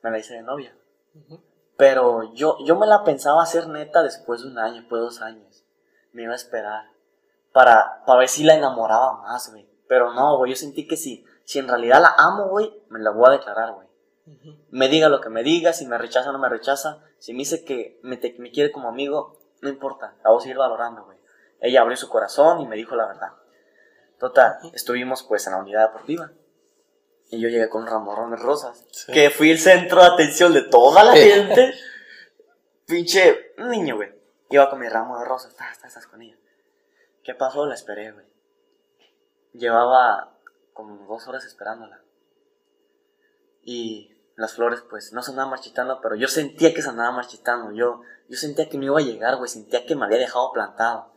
me 0.02 0.10
la 0.10 0.18
hice 0.18 0.34
de 0.34 0.42
novia. 0.42 0.76
Pero 1.76 2.34
yo, 2.34 2.56
yo 2.64 2.76
me 2.76 2.86
la 2.86 3.04
pensaba 3.04 3.42
hacer 3.42 3.68
neta 3.68 4.02
después 4.02 4.42
de 4.42 4.48
un 4.48 4.58
año, 4.58 4.76
después 4.76 5.00
de 5.00 5.04
dos 5.04 5.20
años. 5.22 5.64
Me 6.12 6.22
iba 6.22 6.32
a 6.32 6.36
esperar. 6.36 6.90
Para, 7.52 8.04
para 8.04 8.20
ver 8.20 8.28
si 8.28 8.44
la 8.44 8.54
enamoraba 8.54 9.22
más, 9.22 9.50
güey. 9.50 9.68
Pero 9.88 10.12
no, 10.12 10.38
güey, 10.38 10.52
yo 10.52 10.56
sentí 10.56 10.86
que 10.86 10.96
si, 10.96 11.24
si 11.44 11.58
en 11.58 11.68
realidad 11.68 12.00
la 12.00 12.14
amo, 12.16 12.48
güey, 12.48 12.72
me 12.88 13.00
la 13.00 13.10
voy 13.10 13.28
a 13.28 13.32
declarar, 13.32 13.72
güey. 13.72 13.88
Me 14.70 14.88
diga 14.88 15.08
lo 15.08 15.20
que 15.20 15.28
me 15.28 15.42
diga, 15.42 15.72
si 15.72 15.86
me 15.86 15.98
rechaza 15.98 16.30
o 16.30 16.32
no 16.32 16.38
me 16.38 16.48
rechaza, 16.48 17.02
si 17.24 17.32
me 17.32 17.38
dice 17.38 17.64
que 17.64 17.98
me, 18.02 18.18
te- 18.18 18.36
me 18.38 18.50
quiere 18.50 18.70
como 18.70 18.86
amigo, 18.86 19.40
no 19.62 19.70
importa, 19.70 20.14
la 20.22 20.28
voy 20.28 20.40
a 20.40 20.42
seguir 20.42 20.58
valorando, 20.58 21.06
güey. 21.06 21.16
Ella 21.58 21.80
abrió 21.80 21.96
su 21.96 22.10
corazón 22.10 22.60
y 22.60 22.66
me 22.66 22.76
dijo 22.76 22.94
la 22.96 23.06
verdad. 23.06 23.30
Total, 24.18 24.58
estuvimos 24.74 25.22
pues 25.22 25.46
en 25.46 25.54
la 25.54 25.60
unidad 25.60 25.86
deportiva. 25.86 26.32
Y 27.30 27.40
yo 27.40 27.48
llegué 27.48 27.70
con 27.70 27.84
un 27.84 27.88
ramorrón 27.88 28.30
de 28.32 28.36
rosas. 28.36 28.84
Sí. 28.90 29.10
Que 29.10 29.30
fui 29.30 29.50
el 29.50 29.58
centro 29.58 30.02
de 30.02 30.08
atención 30.08 30.52
de 30.52 30.64
toda 30.64 31.02
la 31.02 31.14
gente. 31.14 31.72
Pinche 32.86 33.54
niño, 33.56 33.96
güey. 33.96 34.12
Iba 34.50 34.68
con 34.68 34.80
mi 34.80 34.88
ramo 34.90 35.18
de 35.18 35.24
rosas. 35.24 35.52
Estás, 35.52 35.82
estás 35.82 36.06
con 36.06 36.20
ella. 36.20 36.36
¿Qué 37.22 37.34
pasó? 37.34 37.64
La 37.64 37.74
esperé, 37.74 38.12
güey. 38.12 38.26
Llevaba 39.54 40.36
como 40.74 41.06
dos 41.06 41.26
horas 41.26 41.46
esperándola. 41.46 42.02
Y 43.62 44.13
las 44.36 44.54
flores, 44.54 44.82
pues, 44.88 45.12
no 45.12 45.22
se 45.22 45.30
andaban 45.30 45.50
marchitando, 45.50 46.00
pero 46.02 46.16
yo 46.16 46.28
sentía 46.28 46.74
que 46.74 46.82
se 46.82 46.88
andaban 46.88 47.14
marchitando. 47.14 47.72
Yo, 47.72 48.00
yo 48.28 48.36
sentía 48.36 48.68
que 48.68 48.78
no 48.78 48.84
iba 48.84 48.98
a 48.98 49.02
llegar, 49.02 49.36
güey. 49.36 49.48
Sentía 49.48 49.86
que 49.86 49.94
me 49.94 50.06
había 50.06 50.18
dejado 50.18 50.52
plantado. 50.52 51.14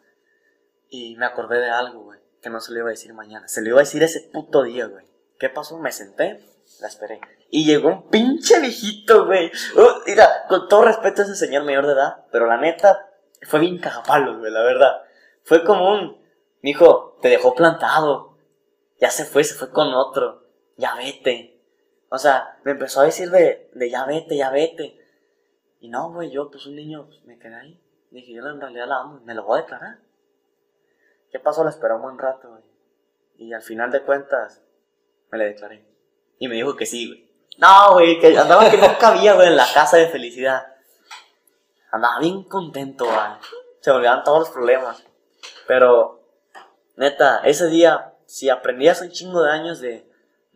Y 0.89 1.15
me 1.17 1.25
acordé 1.25 1.59
de 1.59 1.69
algo, 1.69 2.03
güey, 2.03 2.19
que 2.41 2.49
no 2.49 2.59
se 2.59 2.71
lo 2.71 2.79
iba 2.79 2.87
a 2.89 2.91
decir 2.91 3.13
mañana. 3.13 3.47
Se 3.47 3.61
lo 3.61 3.69
iba 3.69 3.79
a 3.79 3.83
decir 3.83 4.03
ese 4.03 4.29
puto 4.31 4.63
día, 4.63 4.85
güey. 4.85 5.05
¿Qué 5.39 5.49
pasó? 5.49 5.77
Me 5.79 5.91
senté, 5.91 6.39
la 6.79 6.87
esperé. 6.87 7.19
Y 7.49 7.65
llegó 7.65 7.89
un 7.89 8.09
pinche 8.09 8.59
viejito, 8.59 9.25
güey. 9.25 9.47
Uh, 9.75 10.03
mira, 10.05 10.45
con 10.47 10.67
todo 10.67 10.85
respeto 10.85 11.21
a 11.21 11.25
ese 11.25 11.35
señor 11.35 11.63
mayor 11.63 11.85
de 11.87 11.93
edad, 11.93 12.25
pero 12.31 12.45
la 12.45 12.57
neta, 12.57 13.09
fue 13.43 13.59
bien 13.59 13.79
cagapalos, 13.79 14.39
güey, 14.39 14.51
la 14.51 14.63
verdad. 14.63 15.01
Fue 15.43 15.63
como 15.63 15.91
un, 15.91 16.21
mijo, 16.61 17.17
te 17.21 17.29
dejó 17.29 17.55
plantado. 17.55 18.37
Ya 18.99 19.09
se 19.09 19.25
fue, 19.25 19.43
se 19.43 19.55
fue 19.55 19.71
con 19.71 19.93
otro. 19.93 20.43
Ya 20.75 20.95
vete. 20.95 21.56
O 22.09 22.17
sea, 22.17 22.57
me 22.63 22.71
empezó 22.71 23.01
a 23.01 23.05
decir 23.05 23.29
de, 23.29 23.69
de 23.73 23.89
ya 23.89 24.05
vete, 24.05 24.37
ya 24.37 24.49
vete. 24.49 24.97
Y 25.79 25.89
no, 25.89 26.11
güey, 26.11 26.31
yo, 26.31 26.49
pues 26.49 26.65
un 26.65 26.75
niño, 26.75 27.05
pues, 27.07 27.23
me 27.25 27.37
quedé 27.37 27.55
ahí. 27.55 27.81
Dije, 28.11 28.33
yo 28.33 28.45
en 28.47 28.61
realidad 28.61 28.87
la 28.87 29.01
amo, 29.01 29.19
me 29.25 29.33
lo 29.33 29.43
voy 29.43 29.59
a 29.59 29.61
declarar. 29.63 29.99
¿Qué 31.31 31.39
pasó? 31.39 31.63
La 31.63 31.69
esperó 31.69 31.97
un 31.97 32.03
buen 32.03 32.17
rato, 32.17 32.49
güey. 32.49 32.63
Y 33.37 33.53
al 33.53 33.61
final 33.61 33.91
de 33.91 34.01
cuentas, 34.01 34.61
me 35.29 35.37
le 35.37 35.45
declaré. 35.45 35.85
Y 36.39 36.47
me 36.47 36.55
dijo 36.55 36.75
que 36.75 36.85
sí, 36.85 37.07
güey. 37.07 37.27
No, 37.57 37.93
güey, 37.93 38.19
que 38.19 38.37
andaba 38.37 38.69
que 38.69 38.77
no 38.77 38.97
cabía, 38.97 39.33
güey, 39.33 39.47
en 39.47 39.57
la 39.57 39.67
casa 39.73 39.97
de 39.97 40.07
felicidad. 40.07 40.75
Andaba 41.91 42.19
bien 42.19 42.43
contento, 42.43 43.05
güey. 43.05 43.17
Se 43.81 43.91
me 43.91 43.97
olvidaban 43.97 44.23
todos 44.23 44.39
los 44.39 44.49
problemas. 44.49 45.03
Pero, 45.67 46.23
neta, 46.95 47.41
ese 47.43 47.67
día, 47.67 48.13
si 48.25 48.49
aprendías 48.49 49.01
un 49.01 49.09
chingo 49.09 49.43
de 49.43 49.51
años 49.51 49.79
de 49.79 50.06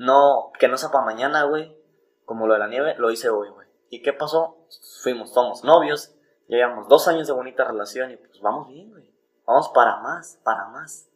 no, 0.02 0.52
que 0.58 0.68
no 0.68 0.78
sea 0.78 0.90
para 0.90 1.06
mañana, 1.06 1.44
güey, 1.44 1.78
como 2.26 2.48
lo 2.48 2.54
de 2.54 2.60
la 2.60 2.68
nieve, 2.68 2.96
lo 2.98 3.12
hice 3.12 3.30
hoy, 3.30 3.50
güey. 3.50 3.68
¿Y 3.90 4.02
qué 4.02 4.14
pasó? 4.14 4.66
Fuimos, 5.04 5.32
somos 5.32 5.64
novios, 5.64 6.16
llevamos 6.48 6.88
dos 6.88 7.08
años 7.08 7.28
de 7.28 7.34
bonita 7.34 7.66
relación 7.66 8.10
y 8.10 8.18
pues 8.18 8.42
vamos 8.42 8.68
bien, 8.68 8.90
güey. 8.90 9.14
Vamos 9.46 9.70
para 9.70 9.98
más, 9.98 10.40
para 10.44 10.66
más. 10.70 11.08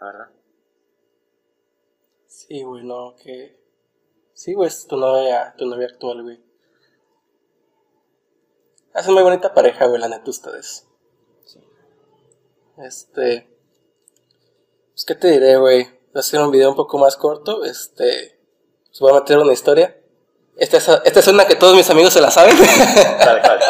La 0.00 0.06
verdad. 0.06 0.30
Sí, 2.26 2.62
güey, 2.62 2.84
no, 2.84 3.16
que... 3.16 3.58
Sí, 4.32 4.54
güey, 4.54 4.68
es 4.68 4.86
tu 4.86 4.96
novia, 4.96 5.54
tu 5.58 5.66
novia 5.66 5.88
actual, 5.88 6.22
güey. 6.22 6.40
Hacen 8.94 9.12
muy 9.12 9.24
bonita 9.24 9.52
pareja, 9.52 9.86
güey, 9.86 10.00
la 10.00 10.08
neta, 10.08 10.30
ustedes. 10.30 10.86
Sí. 11.44 11.60
Este... 12.76 13.48
Pues, 14.92 15.04
¿qué 15.04 15.16
te 15.16 15.32
diré, 15.32 15.56
güey? 15.56 15.97
Voy 16.12 16.16
a 16.16 16.20
hacer 16.20 16.40
un 16.40 16.50
video 16.50 16.70
un 16.70 16.76
poco 16.76 16.98
más 16.98 17.16
corto, 17.16 17.64
este... 17.64 18.38
Os 18.90 19.00
voy 19.00 19.12
a 19.12 19.16
meter 19.16 19.38
una 19.38 19.52
historia. 19.52 19.96
Esta 20.56 20.78
es, 20.78 20.88
esta 21.04 21.20
es 21.20 21.28
una 21.28 21.46
que 21.46 21.54
todos 21.54 21.76
mis 21.76 21.88
amigos 21.90 22.12
se 22.12 22.20
la 22.20 22.30
saben. 22.30 22.56
Dale, 22.56 23.40
dale, 23.40 23.40
dale. 23.42 23.64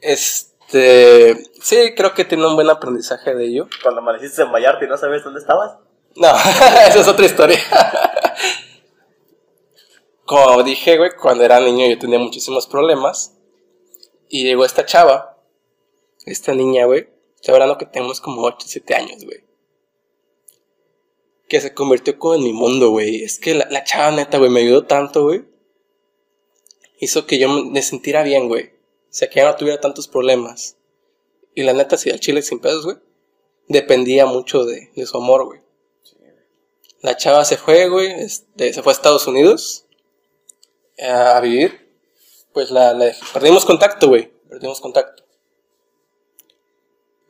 este... 0.00 1.50
Sí, 1.62 1.94
creo 1.96 2.12
que 2.12 2.24
tiene 2.24 2.46
un 2.46 2.56
buen 2.56 2.68
aprendizaje 2.68 3.34
de 3.34 3.44
ello. 3.44 3.68
Cuando 3.82 4.00
amaneciste 4.00 4.42
en 4.42 4.52
Vallarta 4.52 4.84
y 4.84 4.88
no 4.88 4.96
sabes 4.96 5.22
dónde 5.22 5.40
estabas. 5.40 5.76
No, 6.16 6.28
esa 6.88 7.00
es 7.00 7.08
otra 7.08 7.24
historia. 7.24 7.58
Como 10.24 10.64
dije, 10.64 10.98
güey, 10.98 11.10
cuando 11.20 11.44
era 11.44 11.60
niño 11.60 11.86
yo 11.86 11.98
tenía 11.98 12.18
muchísimos 12.18 12.66
problemas. 12.66 13.34
Y 14.28 14.42
llegó 14.42 14.64
esta 14.64 14.84
chava, 14.84 15.38
esta 16.24 16.52
niña, 16.52 16.84
güey. 16.84 17.08
Estoy 17.36 17.54
hablando 17.54 17.78
que 17.78 17.86
tenemos 17.86 18.20
como 18.20 18.42
8, 18.42 18.58
7 18.66 18.94
años, 18.96 19.24
güey. 19.24 19.45
Que 21.48 21.60
se 21.60 21.74
convirtió 21.74 22.18
como 22.18 22.34
en 22.34 22.44
mi 22.44 22.52
mundo, 22.52 22.90
güey. 22.90 23.22
Es 23.22 23.38
que 23.38 23.54
la, 23.54 23.66
la 23.70 23.84
chava 23.84 24.10
neta, 24.10 24.38
güey, 24.38 24.50
me 24.50 24.60
ayudó 24.60 24.84
tanto, 24.84 25.22
güey. 25.24 25.44
Hizo 26.98 27.26
que 27.26 27.38
yo 27.38 27.48
me 27.48 27.82
sintiera 27.82 28.22
bien, 28.22 28.48
güey. 28.48 28.66
O 28.66 29.18
sea, 29.18 29.28
que 29.28 29.36
ya 29.36 29.46
no 29.46 29.56
tuviera 29.56 29.80
tantos 29.80 30.08
problemas. 30.08 30.76
Y 31.54 31.62
la 31.62 31.72
neta, 31.72 31.96
si 31.96 32.10
al 32.10 32.20
chile 32.20 32.42
sin 32.42 32.58
pedos, 32.58 32.84
güey. 32.84 32.96
Dependía 33.68 34.26
mucho 34.26 34.64
de, 34.64 34.90
de 34.94 35.06
su 35.06 35.16
amor, 35.16 35.44
güey. 35.46 35.66
La 37.06 37.16
chava 37.16 37.44
se 37.44 37.56
fue, 37.56 37.88
güey, 37.88 38.10
este, 38.10 38.72
se 38.72 38.82
fue 38.82 38.92
a 38.92 38.94
Estados 38.94 39.26
Unidos 39.26 39.86
eh, 40.96 41.06
a 41.06 41.38
vivir. 41.40 41.88
Pues 42.52 42.70
la, 42.70 42.94
la 42.94 43.12
perdimos 43.32 43.64
contacto, 43.64 44.08
güey, 44.08 44.32
perdimos 44.48 44.80
contacto. 44.80 45.22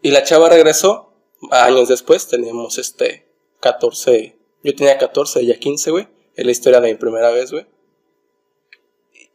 Y 0.02 0.12
la 0.12 0.22
chava 0.22 0.48
regresó 0.48 1.12
años 1.50 1.88
después, 1.88 2.28
teníamos 2.28 2.78
este 2.78 3.25
14, 3.70 4.36
yo 4.62 4.74
tenía 4.76 4.96
14, 4.98 5.40
ella 5.40 5.58
15, 5.58 5.90
güey. 5.90 6.08
Es 6.36 6.44
la 6.44 6.52
historia 6.52 6.80
de 6.80 6.88
mi 6.92 6.96
primera 6.98 7.30
vez, 7.30 7.50
güey. 7.50 7.66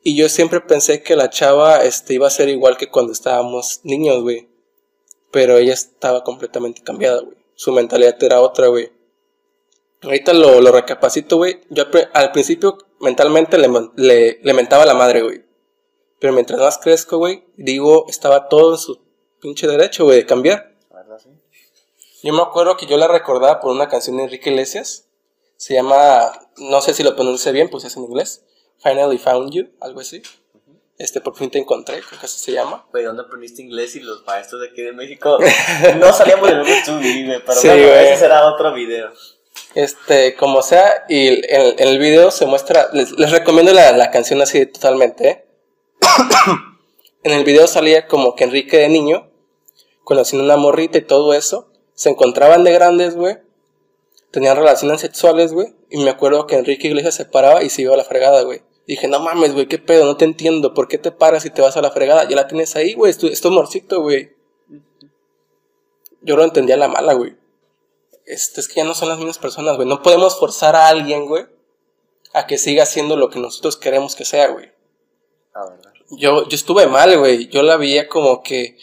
Y 0.04 0.16
yo 0.16 0.30
siempre 0.30 0.62
pensé 0.62 1.04
que 1.04 1.16
la 1.16 1.30
chava 1.30 1.84
este, 1.84 2.14
iba 2.14 2.28
a 2.28 2.32
ser 2.32 2.50
igual 2.50 2.78
que 2.78 2.90
cuando 2.90 3.12
estábamos 3.12 3.82
niños, 3.84 4.22
güey. 4.22 4.48
Pero 5.32 5.58
ella 5.58 5.74
estaba 5.74 6.24
completamente 6.24 6.82
cambiada, 6.82 7.22
güey. 7.22 7.38
Su 7.56 7.72
mentalidad 7.72 8.22
era 8.24 8.42
otra, 8.42 8.68
güey. 8.68 8.92
Ahorita 10.02 10.34
lo, 10.34 10.62
lo 10.62 10.72
recapacito, 10.72 11.38
güey. 11.38 11.62
Yo 11.70 11.84
al 11.84 11.90
pri- 11.92 12.08
al 12.14 12.32
principio 12.32 12.78
mentalmente 13.00 13.58
le, 13.58 13.68
le, 13.96 14.40
le 14.42 14.54
mentaba 14.54 14.84
a 14.84 14.88
la 14.88 14.94
madre, 14.96 15.22
güey. 15.22 15.44
Pero 16.20 16.34
mientras 16.34 16.60
más 16.60 16.78
crezco, 16.78 17.18
güey, 17.18 17.44
digo, 17.58 18.06
estaba 18.10 18.48
todo 18.48 18.74
en 18.74 18.78
su 18.80 19.00
pinche 19.40 19.68
derecho, 19.68 20.06
güey, 20.06 20.18
de 20.18 20.26
cambiar. 20.26 20.71
Yo 22.24 22.34
me 22.34 22.42
acuerdo 22.42 22.78
que 22.78 22.86
yo 22.86 22.98
la 22.98 23.08
recordaba 23.08 23.60
por 23.60 23.72
una 23.72 23.88
canción 23.90 24.18
de 24.18 24.24
Enrique 24.24 24.50
Iglesias. 24.52 25.08
Se 25.58 25.74
llama, 25.74 26.32
no 26.58 26.82
sé 26.82 26.94
si 26.94 27.04
lo 27.04 27.16
pronuncie 27.16 27.52
bien, 27.52 27.70
pues 27.70 27.84
es 27.84 27.96
en 27.98 28.04
inglés. 28.04 28.44
Finally 28.80 29.18
Found 29.18 29.52
You, 29.54 29.70
algo 29.80 30.02
así. 30.02 30.22
Este, 30.98 31.20
por 31.20 31.36
fin 31.36 31.50
te 31.50 31.58
encontré, 31.58 32.00
creo 32.02 32.20
que 32.20 32.26
así 32.28 32.40
se 32.40 32.52
llama. 32.52 32.86
Güey, 32.92 33.04
¿dónde 33.06 33.24
aprendiste 33.24 33.64
inglés 33.64 33.96
y 33.96 34.02
los 34.02 34.24
maestros 34.26 34.62
de 34.62 34.68
aquí 34.70 34.82
de 34.84 34.92
México 34.94 35.40
no 36.00 36.14
salíamos 36.14 36.48
del 36.48 36.60
mismo 36.60 36.74
estudio, 36.76 37.26
güey? 37.26 37.42
Pero 37.44 37.60
Sí, 37.60 37.68
bueno, 37.68 37.88
güey. 37.88 38.06
ese 38.08 38.18
será 38.18 38.46
otro 38.46 38.72
video. 38.74 39.12
Este, 39.74 40.36
como 40.36 40.62
sea, 40.62 41.06
y 41.10 41.28
en, 41.54 41.80
en 41.80 41.88
el 41.88 41.98
video 41.98 42.30
se 42.30 42.46
muestra, 42.46 42.90
les, 42.94 43.12
les 43.14 43.32
recomiendo 43.32 43.74
la, 43.74 43.92
la 43.94 44.12
canción 44.12 44.42
así 44.42 44.66
totalmente. 44.68 45.28
¿eh? 45.30 45.46
en 47.24 47.32
el 47.32 47.44
video 47.46 47.66
salía 47.68 48.08
como 48.08 48.36
que 48.36 48.44
Enrique 48.44 48.78
de 48.78 48.90
niño, 48.90 49.32
conociendo 50.04 50.44
una 50.46 50.58
morrita 50.58 50.98
y 51.00 51.02
todo 51.02 51.34
eso, 51.34 51.71
se 52.02 52.10
encontraban 52.10 52.64
de 52.64 52.72
grandes, 52.72 53.16
güey, 53.16 53.38
tenían 54.32 54.56
relaciones 54.56 55.02
sexuales, 55.02 55.54
güey, 55.54 55.76
y 55.90 56.04
me 56.04 56.10
acuerdo 56.10 56.48
que 56.48 56.56
Enrique 56.56 56.88
Iglesias 56.88 57.16
se 57.16 57.26
paraba 57.26 57.64
y 57.64 57.70
se 57.70 57.84
iba 57.84 57.94
a 57.94 57.98
la 57.98 58.04
fregada, 58.04 58.42
güey. 58.44 58.62
Dije, 58.88 59.08
no 59.08 59.20
mames, 59.20 59.54
güey, 59.54 59.68
qué 59.68 59.78
pedo, 59.78 60.06
no 60.06 60.18
te 60.18 60.26
entiendo, 60.26 60.74
¿por 60.74 60.88
qué 60.88 60.98
te 60.98 61.12
paras 61.12 61.46
y 61.46 61.50
te 61.50 61.62
vas 61.62 61.78
a 61.78 61.82
la 61.82 61.92
fregada? 61.92 62.28
Ya 62.28 62.36
la 62.36 62.48
tienes 62.48 62.76
ahí, 62.76 62.94
güey, 62.94 63.12
es 63.12 63.18
tu, 63.18 63.28
es 63.28 63.42
tu 63.42 63.50
amorcito, 63.50 64.02
güey. 64.02 64.34
Yo 66.22 66.36
lo 66.36 66.44
entendía 66.44 66.76
a 66.76 66.80
la 66.80 66.88
mala, 66.88 67.14
güey 67.14 67.36
este, 68.32 68.62
es 68.62 68.68
que 68.68 68.76
ya 68.76 68.86
no 68.86 68.94
son 68.94 69.10
las 69.10 69.18
mismas 69.18 69.38
personas, 69.38 69.76
güey. 69.76 69.88
No 69.88 70.02
podemos 70.02 70.40
forzar 70.40 70.76
a 70.76 70.88
alguien, 70.88 71.26
güey, 71.26 71.46
a 72.34 72.48
que 72.48 72.58
siga 72.58 72.84
haciendo 72.84 73.18
lo 73.18 73.30
que 73.30 73.40
nosotros 73.40 73.76
queremos 73.76 74.16
que 74.16 74.24
sea, 74.26 74.48
güey. 74.48 74.72
Verdad. 75.54 75.94
Yo, 76.12 76.48
yo 76.48 76.56
estuve 76.56 76.88
mal, 76.88 77.18
güey. 77.18 77.50
Yo 77.50 77.62
la 77.62 77.76
veía 77.76 78.08
como 78.08 78.42
que 78.42 78.78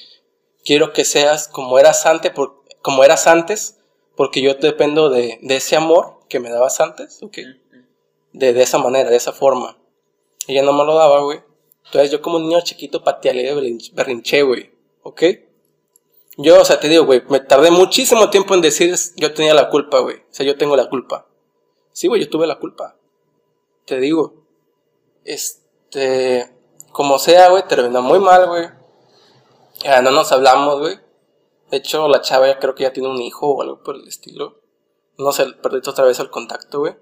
quiero 0.65 0.93
que 0.93 1.05
seas 1.05 1.49
como 1.49 1.79
eras 1.79 2.05
antes, 2.05 2.31
por, 2.33 2.63
como 2.83 3.05
eras 3.05 3.27
antes, 3.27 3.79
porque 4.17 4.41
yo 4.43 4.55
dependo 4.55 5.11
de, 5.11 5.39
de 5.43 5.57
ese 5.57 5.77
amor 5.77 6.21
que 6.29 6.41
me 6.41 6.51
dabas 6.51 6.81
antes, 6.81 7.23
¿ok? 7.23 7.39
De, 8.33 8.53
de 8.53 8.63
esa 8.63 8.79
manera, 8.79 9.11
de 9.11 9.17
esa 9.17 9.33
forma. 9.33 9.79
Ella 10.47 10.63
no 10.63 10.73
me 10.73 10.85
lo 10.85 10.95
daba, 10.95 11.21
güey. 11.21 11.41
Entonces 11.87 12.11
yo 12.11 12.21
como 12.21 12.39
niño 12.39 12.61
chiquito 12.63 12.99
de 12.99 13.05
berrin- 13.55 13.95
berrinché, 13.95 14.43
güey, 14.43 14.73
¿ok? 15.03 15.23
Yo, 16.37 16.61
o 16.61 16.65
sea, 16.65 16.79
te 16.79 16.89
digo, 16.89 17.05
güey, 17.05 17.23
me 17.29 17.41
tardé 17.41 17.71
muchísimo 17.71 18.31
tiempo 18.31 18.55
en 18.55 18.61
decir 18.61 18.95
yo 19.17 19.35
tenía 19.35 19.55
la 19.55 19.71
culpa, 19.71 19.99
güey. 20.01 20.17
O 20.19 20.27
sea, 20.31 20.47
yo 20.47 20.57
tengo 20.57 20.77
la 20.77 20.89
culpa. 20.89 21.27
Sí, 21.93 22.07
güey, 22.07 22.23
yo 22.23 22.31
tuve 22.31 22.47
la 22.47 22.59
culpa. 22.59 22.97
Te 23.87 23.99
digo. 23.99 24.35
Este, 25.25 26.49
como 26.93 27.19
sea, 27.19 27.49
güey, 27.49 27.65
terminó 27.67 28.03
muy 28.03 28.19
mal, 28.21 28.47
güey. 28.47 28.69
Ya 29.83 30.01
no 30.03 30.11
nos 30.11 30.31
hablamos, 30.31 30.79
güey. 30.79 30.99
De 31.71 31.77
hecho, 31.77 32.09
la 32.09 32.21
chava 32.21 32.47
ya 32.47 32.59
creo 32.59 32.75
que 32.75 32.85
ya 32.85 32.93
tiene 32.93 33.09
un 33.09 33.21
hijo 33.21 33.49
o 33.49 33.63
algo 33.63 33.83
por 33.83 33.97
el 33.97 34.09
estilo. 34.09 34.61
no 35.19 35.33
sé, 35.33 35.47
perdiste 35.63 35.91
otra 35.91 36.05
vez 36.05 36.19
el 36.21 36.31
contacto, 36.31 36.81
güey. 36.81 36.95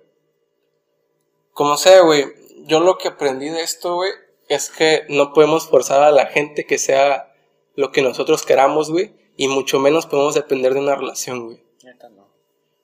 Como 1.53 1.77
sea, 1.77 2.03
güey, 2.03 2.25
yo 2.67 2.81
lo 2.81 2.99
que 2.99 3.09
aprendí 3.09 3.49
de 3.49 3.63
esto, 3.63 3.95
güey, 3.95 4.11
es 4.49 4.71
que 4.71 5.05
no 5.09 5.33
podemos 5.33 5.69
forzar 5.69 6.03
a 6.03 6.11
la 6.11 6.27
gente 6.27 6.67
que 6.67 6.79
sea 6.79 7.35
lo 7.75 7.93
que 7.93 8.03
nosotros 8.03 8.45
queramos, 8.45 8.91
güey, 8.91 9.15
y 9.37 9.49
mucho 9.49 9.79
menos 9.79 10.07
podemos 10.07 10.35
depender 10.35 10.75
de 10.75 10.81
una 10.81 10.97
relación, 10.97 11.45
güey. 11.45 11.63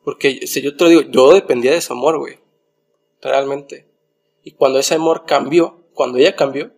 Porque 0.04 0.46
si 0.46 0.62
yo 0.62 0.76
te 0.76 0.84
lo 0.84 0.90
digo, 0.90 1.02
yo 1.02 1.32
dependía 1.32 1.72
de 1.72 1.80
su 1.80 1.92
amor, 1.92 2.18
güey. 2.18 2.40
Realmente. 3.20 3.88
Y 4.42 4.52
cuando 4.52 4.78
ese 4.78 4.96
amor 4.96 5.24
cambió, 5.26 5.84
cuando 5.94 6.18
ella 6.18 6.34
cambió, 6.34 6.72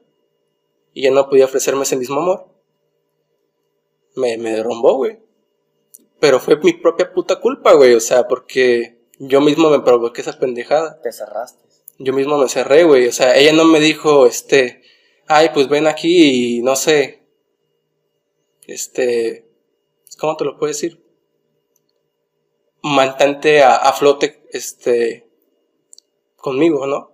y 0.92 1.02
ya 1.02 1.10
no 1.10 1.28
podía 1.28 1.46
ofrecerme 1.46 1.82
ese 1.82 1.96
mismo 1.96 2.20
amor, 2.20 2.53
me, 4.14 4.36
me 4.38 4.52
derrumbó, 4.52 4.96
güey. 4.96 5.18
Pero 6.20 6.40
fue 6.40 6.56
mi 6.56 6.72
propia 6.72 7.12
puta 7.12 7.40
culpa, 7.40 7.72
güey. 7.74 7.94
O 7.94 8.00
sea, 8.00 8.26
porque 8.26 8.98
yo 9.18 9.40
mismo 9.40 9.70
me 9.70 9.80
provoqué 9.80 10.20
esa 10.20 10.38
pendejada. 10.38 11.00
Te 11.02 11.12
cerraste. 11.12 11.62
Yo 11.98 12.12
mismo 12.12 12.38
me 12.38 12.48
cerré, 12.48 12.84
güey. 12.84 13.06
O 13.06 13.12
sea, 13.12 13.36
ella 13.36 13.52
no 13.52 13.64
me 13.64 13.80
dijo, 13.80 14.26
este, 14.26 14.82
ay, 15.26 15.50
pues 15.54 15.68
ven 15.68 15.86
aquí 15.86 16.58
y 16.58 16.62
no 16.62 16.76
sé. 16.76 17.22
Este, 18.66 19.46
¿cómo 20.18 20.36
te 20.36 20.44
lo 20.44 20.58
puedo 20.58 20.72
decir? 20.72 21.04
Mantente 22.82 23.62
a, 23.62 23.92
flote, 23.92 24.46
este, 24.50 25.28
conmigo, 26.36 26.86
¿no? 26.86 27.12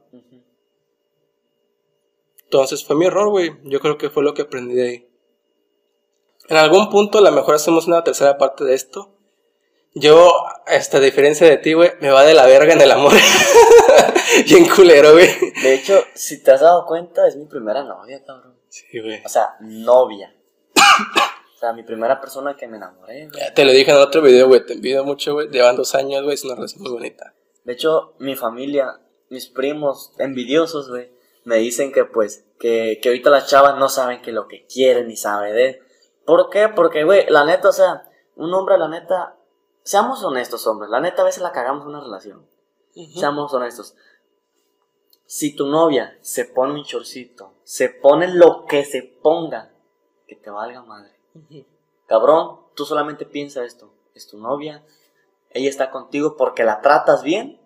Entonces 2.42 2.84
fue 2.84 2.96
mi 2.96 3.06
error, 3.06 3.28
güey. 3.28 3.52
Yo 3.64 3.78
creo 3.78 3.96
que 3.96 4.10
fue 4.10 4.24
lo 4.24 4.34
que 4.34 4.42
aprendí 4.42 4.74
de 4.74 4.88
ahí. 4.88 5.09
En 6.50 6.56
algún 6.56 6.90
punto 6.90 7.18
a 7.18 7.20
lo 7.20 7.30
mejor 7.30 7.54
hacemos 7.54 7.86
una 7.86 8.02
tercera 8.02 8.36
parte 8.36 8.64
de 8.64 8.74
esto. 8.74 9.16
Yo, 9.94 10.32
esta 10.66 10.98
diferencia 10.98 11.48
de 11.48 11.58
ti, 11.58 11.74
güey, 11.74 11.92
me 12.00 12.10
va 12.10 12.24
de 12.24 12.34
la 12.34 12.44
verga 12.44 12.72
en 12.72 12.80
el 12.80 12.90
amor. 12.90 13.12
Bien 14.46 14.68
culero, 14.68 15.12
güey. 15.12 15.28
De 15.62 15.74
hecho, 15.74 16.02
si 16.12 16.42
te 16.42 16.50
has 16.50 16.60
dado 16.60 16.86
cuenta, 16.86 17.28
es 17.28 17.36
mi 17.36 17.46
primera 17.46 17.84
novia, 17.84 18.20
cabrón. 18.26 18.58
Sí, 18.68 18.84
güey. 19.00 19.22
O 19.24 19.28
sea, 19.28 19.50
novia. 19.60 20.34
o 20.76 21.58
sea, 21.60 21.72
mi 21.72 21.84
primera 21.84 22.20
persona 22.20 22.56
que 22.56 22.66
me 22.66 22.78
enamoré, 22.78 23.28
güey. 23.28 23.40
Ya 23.40 23.54
te 23.54 23.64
lo 23.64 23.70
dije 23.70 23.92
en 23.92 23.98
el 23.98 24.02
otro 24.02 24.20
video, 24.20 24.48
güey. 24.48 24.66
Te 24.66 24.72
envidio 24.72 25.04
mucho, 25.04 25.34
güey. 25.34 25.50
Llevan 25.50 25.76
dos 25.76 25.94
años, 25.94 26.24
güey. 26.24 26.34
Es 26.34 26.42
una 26.44 26.56
relación 26.56 26.82
muy 26.82 26.90
bonita. 26.90 27.32
De 27.62 27.74
hecho, 27.74 28.14
mi 28.18 28.34
familia, 28.34 28.98
mis 29.28 29.46
primos 29.46 30.14
envidiosos, 30.18 30.88
güey, 30.88 31.12
me 31.44 31.58
dicen 31.58 31.92
que, 31.92 32.06
pues, 32.06 32.44
que, 32.58 32.98
que 33.00 33.08
ahorita 33.08 33.30
las 33.30 33.46
chavas 33.46 33.78
no 33.78 33.88
saben 33.88 34.20
que 34.20 34.32
lo 34.32 34.48
que 34.48 34.66
quieren 34.66 35.06
ni 35.06 35.16
saben 35.16 35.54
de 35.54 35.89
¿Por 36.30 36.48
qué? 36.48 36.68
Porque, 36.68 37.02
güey, 37.02 37.26
la 37.28 37.44
neta, 37.44 37.70
o 37.70 37.72
sea, 37.72 38.08
un 38.36 38.54
hombre, 38.54 38.78
la 38.78 38.86
neta, 38.86 39.36
seamos 39.82 40.22
honestos, 40.22 40.64
hombres, 40.68 40.88
la 40.88 41.00
neta 41.00 41.22
a 41.22 41.24
veces 41.24 41.42
la 41.42 41.50
cagamos 41.50 41.82
en 41.82 41.88
una 41.88 42.02
relación. 42.02 42.46
Seamos 43.16 43.52
honestos. 43.52 43.96
Si 45.26 45.56
tu 45.56 45.66
novia 45.66 46.16
se 46.20 46.44
pone 46.44 46.74
un 46.74 46.84
chorcito, 46.84 47.54
se 47.64 47.88
pone 47.88 48.32
lo 48.32 48.64
que 48.66 48.84
se 48.84 49.02
ponga, 49.02 49.72
que 50.28 50.36
te 50.36 50.50
valga 50.50 50.84
madre. 50.84 51.10
Cabrón, 52.06 52.60
tú 52.76 52.84
solamente 52.84 53.26
piensa 53.26 53.64
esto. 53.64 53.92
Es 54.14 54.28
tu 54.28 54.38
novia, 54.38 54.84
ella 55.50 55.68
está 55.68 55.90
contigo 55.90 56.36
porque 56.36 56.62
la 56.62 56.80
tratas 56.80 57.24
bien 57.24 57.60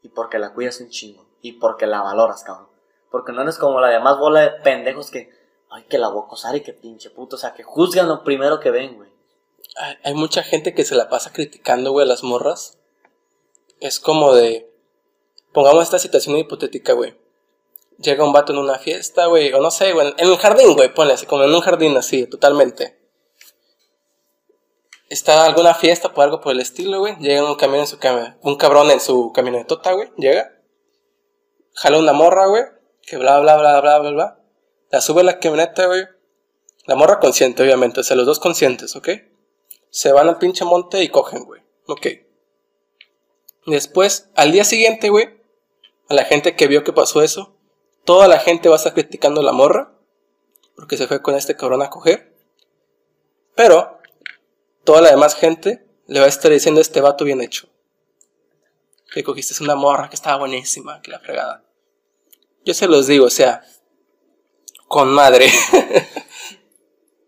y 0.00 0.08
porque 0.08 0.38
la 0.38 0.54
cuidas 0.54 0.80
un 0.80 0.88
chingo 0.88 1.26
y 1.42 1.52
porque 1.52 1.86
la 1.86 2.00
valoras, 2.00 2.44
cabrón. 2.44 2.70
Porque 3.10 3.32
no 3.32 3.42
eres 3.42 3.58
como 3.58 3.78
la 3.78 3.88
demás 3.88 4.18
bola 4.18 4.40
de 4.40 4.50
pendejos 4.62 5.10
que 5.10 5.38
ay, 5.70 5.84
que 5.88 5.98
la 5.98 6.08
voy 6.08 6.24
y 6.54 6.60
que 6.60 6.72
pinche 6.72 7.10
puto, 7.10 7.36
o 7.36 7.38
sea, 7.38 7.54
que 7.54 7.62
juzgan 7.62 8.08
lo 8.08 8.22
primero 8.22 8.60
que 8.60 8.70
ven, 8.70 8.96
güey. 8.96 9.10
Hay, 10.02 10.14
mucha 10.14 10.42
gente 10.42 10.74
que 10.74 10.84
se 10.84 10.96
la 10.96 11.08
pasa 11.08 11.32
criticando, 11.32 11.92
güey, 11.92 12.04
a 12.04 12.08
las 12.08 12.24
morras. 12.24 12.78
Es 13.78 14.00
como 14.00 14.34
de, 14.34 14.70
pongamos 15.52 15.84
esta 15.84 15.98
situación 15.98 16.36
hipotética, 16.36 16.92
güey. 16.92 17.16
Llega 17.98 18.24
un 18.24 18.32
vato 18.32 18.52
en 18.52 18.58
una 18.58 18.78
fiesta, 18.78 19.26
güey, 19.26 19.52
o 19.52 19.60
no 19.60 19.70
sé, 19.70 19.92
güey, 19.92 20.12
en 20.16 20.28
un 20.28 20.36
jardín, 20.36 20.74
güey, 20.74 20.92
ponle 20.92 21.14
así, 21.14 21.26
como 21.26 21.44
en 21.44 21.54
un 21.54 21.60
jardín 21.60 21.96
así, 21.96 22.26
totalmente. 22.26 22.98
Está 25.08 25.44
alguna 25.44 25.74
fiesta 25.74 26.10
o 26.14 26.20
algo 26.20 26.40
por 26.40 26.52
el 26.52 26.60
estilo, 26.60 27.00
güey. 27.00 27.16
Llega 27.18 27.44
un 27.44 27.56
camión 27.56 27.80
en 27.80 27.86
su 27.86 27.98
cama, 27.98 28.38
un 28.42 28.56
cabrón 28.56 28.90
en 28.90 29.00
su 29.00 29.32
camionetota, 29.32 29.92
güey, 29.92 30.10
llega. 30.16 30.52
Jala 31.74 31.98
una 31.98 32.12
morra, 32.12 32.46
güey, 32.46 32.64
que 33.02 33.16
bla, 33.16 33.38
bla, 33.40 33.56
bla, 33.56 33.80
bla, 33.80 33.98
bla, 33.98 34.10
bla. 34.10 34.39
La 34.90 35.00
sube 35.00 35.22
la 35.22 35.38
camioneta, 35.38 35.86
güey. 35.86 36.04
La 36.86 36.96
morra 36.96 37.20
consciente, 37.20 37.62
obviamente. 37.62 38.00
O 38.00 38.02
sea, 38.02 38.16
los 38.16 38.26
dos 38.26 38.40
conscientes, 38.40 38.96
¿ok? 38.96 39.08
Se 39.90 40.12
van 40.12 40.28
al 40.28 40.38
pinche 40.38 40.64
monte 40.64 41.02
y 41.02 41.08
cogen, 41.08 41.44
güey. 41.44 41.62
Ok. 41.86 42.06
Después, 43.66 44.30
al 44.34 44.50
día 44.52 44.64
siguiente, 44.64 45.08
güey, 45.08 45.40
a 46.08 46.14
la 46.14 46.24
gente 46.24 46.56
que 46.56 46.66
vio 46.66 46.82
que 46.82 46.92
pasó 46.92 47.22
eso, 47.22 47.56
toda 48.04 48.26
la 48.26 48.40
gente 48.40 48.68
va 48.68 48.74
a 48.74 48.78
estar 48.78 48.94
criticando 48.94 49.40
a 49.40 49.44
la 49.44 49.52
morra. 49.52 49.92
Porque 50.74 50.96
se 50.96 51.06
fue 51.06 51.22
con 51.22 51.36
este 51.36 51.56
cabrón 51.56 51.82
a 51.82 51.90
coger. 51.90 52.34
Pero, 53.54 54.00
toda 54.82 55.02
la 55.02 55.10
demás 55.10 55.34
gente 55.36 55.86
le 56.06 56.18
va 56.18 56.26
a 56.26 56.28
estar 56.28 56.50
diciendo 56.50 56.80
a 56.80 56.82
este 56.82 57.00
vato 57.00 57.24
bien 57.24 57.40
hecho. 57.40 57.68
Que 59.12 59.22
cogiste 59.22 59.62
una 59.62 59.76
morra 59.76 60.08
que 60.08 60.16
estaba 60.16 60.38
buenísima, 60.38 61.00
que 61.02 61.10
la 61.10 61.20
fregada. 61.20 61.64
Yo 62.64 62.74
se 62.74 62.88
los 62.88 63.06
digo, 63.06 63.26
o 63.26 63.30
sea, 63.30 63.62
con 64.90 65.08
madre. 65.14 65.46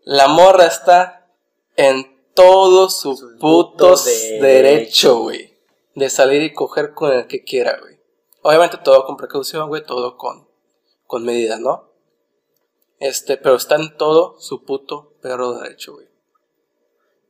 la 0.03 0.27
morra 0.27 0.65
está 0.65 1.31
en 1.77 2.21
todo 2.33 2.89
su 2.89 3.37
puto 3.39 3.95
derecho, 4.41 5.19
güey. 5.19 5.57
De 5.95 6.09
salir 6.09 6.41
y 6.41 6.53
coger 6.53 6.93
con 6.93 7.13
el 7.13 7.25
que 7.25 7.45
quiera, 7.45 7.79
güey. 7.79 7.97
Obviamente 8.41 8.79
todo 8.83 9.05
con 9.05 9.15
precaución, 9.15 9.69
güey, 9.69 9.81
todo 9.85 10.17
con, 10.17 10.45
con 11.07 11.23
medida, 11.23 11.57
¿no? 11.57 11.89
Este, 12.99 13.37
pero 13.37 13.55
está 13.55 13.75
en 13.75 13.95
todo 13.95 14.37
su 14.41 14.65
puto 14.65 15.13
perro 15.21 15.53
derecho, 15.53 15.93
güey. 15.93 16.09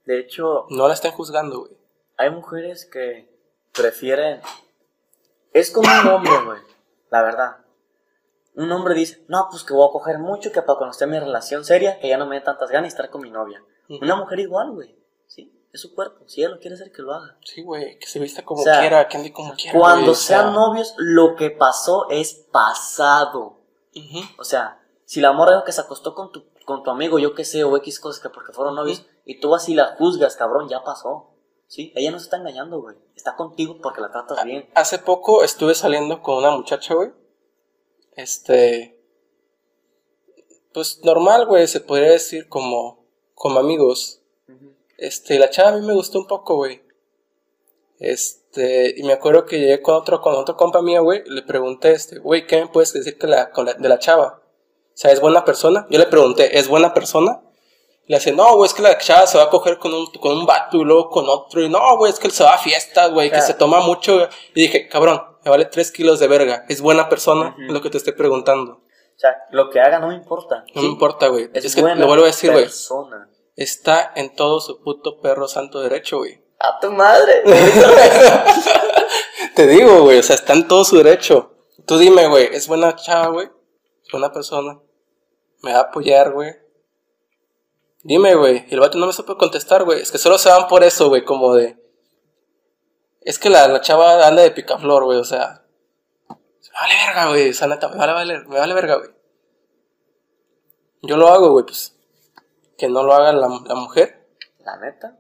De 0.06 0.20
hecho... 0.20 0.66
No 0.72 0.88
la 0.88 0.96
están 0.96 1.12
juzgando, 1.12 1.60
güey. 1.60 1.78
Hay 2.18 2.32
mujeres 2.32 2.90
que 2.92 3.30
prefieren... 3.72 4.42
Es 5.52 5.70
como 5.70 5.88
un 6.02 6.08
hombre, 6.08 6.44
güey. 6.44 6.60
La 7.12 7.22
verdad 7.22 7.63
un 8.56 8.72
hombre 8.72 8.94
dice, 8.94 9.24
no, 9.28 9.48
pues 9.50 9.64
que 9.64 9.74
voy 9.74 9.88
a 9.88 9.92
coger 9.92 10.20
mucho, 10.20 10.52
que 10.52 10.62
para 10.62 10.78
conocer 10.78 11.08
mi 11.08 11.20
relación 11.20 11.66
seria, 11.66 12.00
que 12.00 12.08
ya 12.08 12.18
no 12.18 12.26
me 12.26 12.36
dé 12.36 12.42
tantas 12.42 12.70
ganas 12.70 12.84
de 12.84 12.90
estar 12.90 13.10
con 13.10 13.22
mi 13.22 13.32
novia. 13.32 13.64
Una 14.02 14.16
mujer 14.16 14.40
igual, 14.40 14.72
güey. 14.72 14.96
Sí, 15.28 15.52
es 15.72 15.82
su 15.82 15.94
cuerpo. 15.94 16.24
Si 16.28 16.42
ella 16.42 16.52
lo 16.52 16.60
quiere 16.60 16.76
hacer, 16.76 16.92
que 16.92 17.02
lo 17.02 17.14
haga. 17.14 17.38
Sí, 17.44 17.64
güey, 17.64 17.98
que 17.98 18.08
se 18.08 18.20
vista 18.20 18.44
como 18.44 18.64
quiera, 18.64 19.08
que 19.08 19.18
ande 19.18 19.34
como 19.34 19.54
quiera. 19.56 19.78
Cuando 19.78 20.14
sean 20.14 20.54
novios, 20.54 20.94
lo 20.98 21.36
que 21.36 21.50
pasó 21.52 22.10
es 22.10 22.34
pasado. 22.52 23.62
O 24.40 24.44
sea, 24.44 24.82
si 25.06 25.20
la 25.20 25.32
morra 25.32 25.64
que 25.66 25.72
se 25.72 25.82
acostó 25.82 26.14
con 26.14 26.32
tu, 26.32 26.46
con 26.66 26.84
tu 26.84 26.92
amigo, 26.92 27.20
yo 27.20 27.34
qué 27.34 27.46
sé, 27.46 27.64
o 27.64 27.76
X 27.78 28.00
cosas 28.00 28.22
que 28.22 28.30
porque 28.30 28.54
fueron 28.54 28.76
novios, 28.76 29.06
y 29.26 29.40
tú 29.40 29.56
así 29.56 29.74
la 29.74 29.96
juzgas, 29.98 30.36
cabrón, 30.36 30.70
ya 30.70 30.84
pasó. 30.84 31.32
Sí, 31.68 31.92
ella 31.96 32.12
no 32.12 32.20
se 32.20 32.26
está 32.26 32.38
engañando, 32.38 32.82
güey. 32.82 32.96
Está 33.16 33.36
contigo 33.36 33.80
porque 33.82 34.02
la 34.02 34.12
tratas 34.12 34.44
bien. 34.44 34.70
Hace 34.76 35.00
poco 35.00 35.44
estuve 35.44 35.74
saliendo 35.74 36.22
con 36.22 36.38
una 36.38 36.52
muchacha, 36.52 36.94
güey 36.94 37.23
este, 38.16 39.00
pues 40.74 41.02
normal, 41.04 41.46
güey, 41.46 41.68
se 41.68 41.80
podría 41.80 42.12
decir 42.12 42.48
como, 42.50 43.06
como 43.36 43.60
amigos. 43.60 44.22
Este, 44.98 45.38
la 45.40 45.50
chava 45.50 45.70
a 45.70 45.78
mí 45.78 45.86
me 45.86 45.94
gustó 45.94 46.20
un 46.20 46.28
poco, 46.28 46.56
güey. 46.56 46.82
Este, 48.00 48.94
y 48.98 49.04
me 49.04 49.14
acuerdo 49.14 49.46
que 49.46 49.60
llegué 49.60 49.82
con 49.82 49.96
otro, 49.96 50.22
con 50.22 50.36
otro 50.36 50.58
compa 50.58 50.82
mío, 50.82 51.04
güey, 51.04 51.24
le 51.26 51.42
pregunté, 51.42 51.92
este, 51.92 52.20
güey, 52.20 52.48
¿qué 52.48 52.62
me 52.62 52.68
puedes 52.68 52.94
decir 52.94 53.18
que 53.18 53.28
la, 53.28 53.52
de 53.80 53.90
la 53.90 54.00
chava? 54.00 54.42
O 54.94 54.98
sea, 54.98 55.12
¿es 55.12 55.22
buena 55.22 55.46
persona? 55.46 55.88
Yo 55.90 56.00
le 56.00 56.06
pregunté, 56.06 56.58
¿es 56.58 56.68
buena 56.68 56.94
persona? 56.94 57.42
Le 58.06 58.18
dice, 58.18 58.34
no, 58.34 58.56
güey, 58.56 58.68
es 58.68 58.74
que 58.74 58.82
la 58.82 58.98
chava 58.98 59.26
se 59.26 59.38
va 59.38 59.46
a 59.46 59.50
coger 59.50 59.80
con 59.80 59.94
un, 59.94 60.08
con 60.08 60.34
un 60.34 60.46
vato 60.46 60.78
y 60.78 60.84
luego 60.84 61.10
con 61.10 61.30
otro. 61.30 61.62
Y 61.62 61.70
no, 61.70 61.98
güey, 61.98 62.12
es 62.12 62.20
que 62.20 62.28
él 62.28 62.34
se 62.34 62.44
va 62.44 62.56
a 62.56 62.58
fiestas, 62.58 63.12
güey, 63.12 63.32
que 63.32 63.42
se 63.42 63.54
toma 63.54 63.80
mucho. 63.80 64.28
Y 64.54 64.62
dije, 64.62 64.90
cabrón, 64.90 65.24
me 65.44 65.52
vale 65.52 65.66
3 65.66 65.92
kilos 65.92 66.20
de 66.20 66.28
verga. 66.28 66.66
¿Es 66.68 66.82
buena 66.82 67.08
persona? 67.08 67.56
Es 67.60 67.72
lo 67.72 67.82
que 67.82 67.90
te 67.90 67.98
estoy 67.98 68.14
preguntando. 68.14 68.82
O 69.16 69.20
sea, 69.20 69.36
lo 69.52 69.70
que 69.70 69.80
haga 69.80 70.00
no 70.00 70.10
me 70.10 70.16
importa. 70.16 70.66
No 70.76 70.82
me 70.82 70.88
importa, 70.88 71.28
güey. 71.28 71.50
Es, 71.54 71.76
que 71.76 71.82
lo 71.82 72.08
vuelvo 72.08 72.24
a 72.24 72.28
decir, 72.28 72.52
güey. 72.52 72.68
Está 73.56 74.12
en 74.16 74.36
todo 74.36 74.60
su 74.60 74.82
puto 74.82 75.22
perro 75.22 75.48
santo 75.48 75.80
derecho, 75.80 76.18
güey. 76.18 76.44
A 76.60 76.80
tu 76.80 76.92
madre. 76.92 77.44
te 79.56 79.68
digo, 79.68 80.02
güey. 80.02 80.20
O 80.20 80.24
sea, 80.24 80.36
está 80.36 80.54
en 80.54 80.68
todo 80.68 80.84
su 80.84 80.98
derecho. 80.98 81.52
Tú 81.86 81.98
dime, 81.98 82.28
güey, 82.28 82.50
¿es 82.52 82.68
buena 82.68 82.96
chava, 82.96 83.28
güey? 83.28 83.50
¿Es 84.04 84.12
buena 84.12 84.32
persona? 84.32 84.80
¿Me 85.62 85.74
va 85.74 85.80
a 85.80 85.84
apoyar, 85.84 86.32
güey? 86.32 86.63
Dime, 88.04 88.36
güey. 88.36 88.66
Y 88.70 88.74
el 88.74 88.80
vato 88.80 88.98
no 88.98 89.08
me 89.08 89.14
supo 89.14 89.38
contestar, 89.38 89.84
güey. 89.84 90.02
Es 90.02 90.12
que 90.12 90.18
solo 90.18 90.38
se 90.38 90.50
van 90.50 90.68
por 90.68 90.84
eso, 90.84 91.10
güey, 91.10 91.24
como 91.24 91.56
de. 91.56 91.82
Es 93.22 93.40
que 93.40 93.50
la, 93.50 93.68
la 93.68 93.82
chava 93.82 94.28
anda 94.28 94.42
de 94.42 94.52
picaflor, 94.52 95.06
güey, 95.06 95.18
o 95.18 95.24
sea. 95.24 95.64
Me 96.30 96.80
vale 96.82 96.94
verga, 97.06 97.30
güey. 97.30 97.50
O 97.50 97.54
sea, 97.54 97.68
neta, 97.68 97.88
me 97.88 97.98
vale, 97.98 98.14
vale, 98.14 98.40
me 98.46 98.60
vale 98.60 98.74
verga, 98.74 98.96
güey. 98.98 99.10
Yo 101.02 101.18
lo 101.18 101.30
hago, 101.30 101.52
güey, 101.52 101.66
pues. 101.66 101.96
Que 102.78 102.90
no 102.90 103.04
lo 103.04 103.14
haga 103.14 103.32
la, 103.32 103.48
la 103.48 103.76
mujer. 103.76 104.28
¿La 104.60 104.78
neta? 104.78 105.18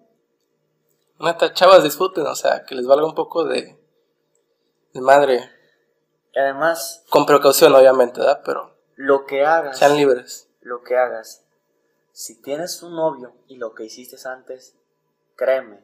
Neta, 1.19 1.53
chavas, 1.53 1.83
disfruten, 1.83 2.25
o 2.25 2.35
sea, 2.35 2.65
que 2.65 2.75
les 2.75 2.85
valga 2.85 3.05
un 3.05 3.15
poco 3.15 3.45
de, 3.45 3.77
de 4.93 5.01
madre. 5.01 5.49
Y 6.33 6.39
además, 6.39 7.03
Con 7.09 7.25
precaución, 7.25 7.73
obviamente, 7.75 8.19
¿verdad? 8.19 8.41
Pero 8.43 8.75
lo 8.95 9.25
que 9.25 9.45
hagas, 9.45 9.77
sean 9.77 9.95
libres. 9.95 10.49
lo 10.61 10.81
que 10.83 10.97
hagas, 10.97 11.45
si 12.13 12.39
tienes 12.41 12.81
un 12.83 12.95
novio 12.95 13.33
y 13.47 13.57
lo 13.57 13.73
que 13.73 13.83
hiciste 13.83 14.15
antes, 14.27 14.77
créeme 15.35 15.83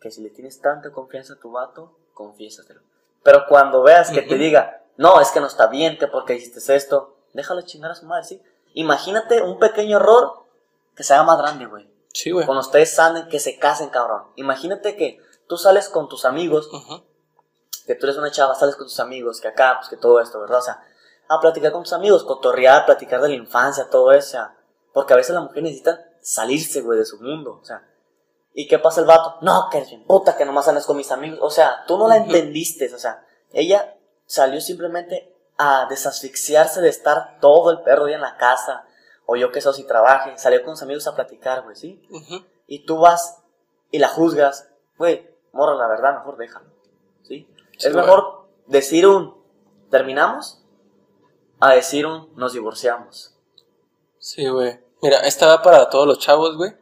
que 0.00 0.10
si 0.10 0.22
le 0.22 0.30
tienes 0.30 0.60
tanta 0.60 0.92
confianza 0.92 1.34
a 1.34 1.40
tu 1.40 1.50
vato, 1.50 1.98
confiésatelo. 2.14 2.80
Pero 3.22 3.44
cuando 3.48 3.82
veas 3.82 4.10
que 4.10 4.22
te 4.22 4.36
diga, 4.36 4.82
no, 4.96 5.20
es 5.20 5.30
que 5.30 5.40
no 5.40 5.46
está 5.46 5.66
bien, 5.66 5.98
que 5.98 6.06
porque 6.06 6.36
hiciste 6.36 6.74
esto, 6.74 7.16
déjalo 7.34 7.62
chingar 7.62 7.90
a 7.90 7.94
su 7.96 8.06
madre, 8.06 8.24
¿sí? 8.24 8.42
Imagínate 8.74 9.42
un 9.42 9.58
pequeño 9.58 9.96
error 9.96 10.44
que 10.94 11.02
se 11.02 11.14
haga 11.14 11.24
más 11.24 11.38
grande, 11.38 11.66
güey. 11.66 11.90
Sí, 12.14 12.30
güey. 12.30 12.46
Cuando 12.46 12.60
ustedes 12.60 12.94
salen, 12.94 13.28
que 13.28 13.40
se 13.40 13.58
casen, 13.58 13.90
cabrón. 13.90 14.28
Imagínate 14.36 14.96
que 14.96 15.20
tú 15.48 15.56
sales 15.56 15.88
con 15.88 16.08
tus 16.08 16.24
amigos, 16.24 16.70
que 17.86 17.94
tú 17.96 18.06
eres 18.06 18.16
una 18.16 18.30
chava, 18.30 18.54
sales 18.54 18.76
con 18.76 18.86
tus 18.86 19.00
amigos, 19.00 19.40
que 19.40 19.48
acá, 19.48 19.76
pues 19.78 19.88
que 19.88 19.96
todo 19.96 20.20
esto, 20.20 20.40
¿verdad? 20.40 20.58
O 20.60 20.62
sea, 20.62 20.80
a 21.28 21.40
platicar 21.40 21.72
con 21.72 21.82
tus 21.82 21.92
amigos, 21.92 22.24
cotorrear, 22.24 22.86
platicar 22.86 23.20
de 23.20 23.30
la 23.30 23.34
infancia, 23.34 23.90
todo 23.90 24.12
eso, 24.12 24.28
o 24.28 24.30
sea, 24.30 24.56
porque 24.92 25.12
a 25.12 25.16
veces 25.16 25.34
la 25.34 25.40
mujer 25.40 25.62
necesita 25.62 26.04
salirse, 26.20 26.80
güey, 26.80 26.98
de 26.98 27.04
su 27.04 27.20
mundo, 27.20 27.58
o 27.60 27.64
sea. 27.64 27.86
¿Y 28.52 28.66
qué 28.66 28.78
pasa 28.78 29.00
el 29.00 29.06
vato? 29.06 29.36
No, 29.42 29.68
que 29.70 29.78
eres 29.78 29.90
bien 29.90 30.04
puta, 30.04 30.36
que 30.36 30.44
nomás 30.44 30.66
andas 30.66 30.84
con 30.84 30.96
mis 30.96 31.12
amigos. 31.12 31.38
O 31.40 31.50
sea, 31.50 31.84
tú 31.86 31.96
no 31.96 32.08
la 32.08 32.16
entendiste, 32.16 32.92
o 32.92 32.98
sea, 32.98 33.24
ella 33.52 33.96
salió 34.26 34.60
simplemente 34.60 35.34
a 35.56 35.86
desasfixiarse 35.88 36.80
de 36.80 36.88
estar 36.88 37.38
todo 37.40 37.70
el 37.70 37.82
perro 37.82 38.06
día 38.06 38.16
en 38.16 38.22
la 38.22 38.36
casa, 38.36 38.84
o 39.26 39.36
yo 39.36 39.52
que 39.52 39.60
sé, 39.60 39.72
si 39.72 39.86
trabaje, 39.86 40.36
salió 40.36 40.64
con 40.64 40.76
sus 40.76 40.82
amigos 40.82 41.06
a 41.06 41.14
platicar, 41.14 41.62
güey, 41.62 41.76
¿sí? 41.76 42.02
Ujú. 42.10 42.44
y 42.66 42.84
tú 42.84 42.98
vas 42.98 43.42
y 43.90 43.98
la 43.98 44.08
juzgas, 44.08 44.68
güey, 44.96 45.28
morra, 45.52 45.74
la 45.74 45.88
verdad, 45.88 46.14
mejor 46.14 46.36
déjalo. 46.36 46.70
¿Sí? 47.22 47.48
Sí, 47.76 47.88
es 47.88 47.94
mejor 47.94 48.48
decir 48.66 49.06
un 49.06 49.40
terminamos 49.90 50.62
a 51.58 51.74
decir 51.74 52.06
un 52.06 52.32
nos 52.36 52.52
divorciamos. 52.52 53.29
Sí, 54.20 54.46
güey. 54.48 54.78
Mira, 55.02 55.18
esta 55.26 55.46
va 55.46 55.62
para 55.62 55.88
todos 55.90 56.06
los 56.06 56.18
chavos, 56.18 56.56
güey. 56.56 56.72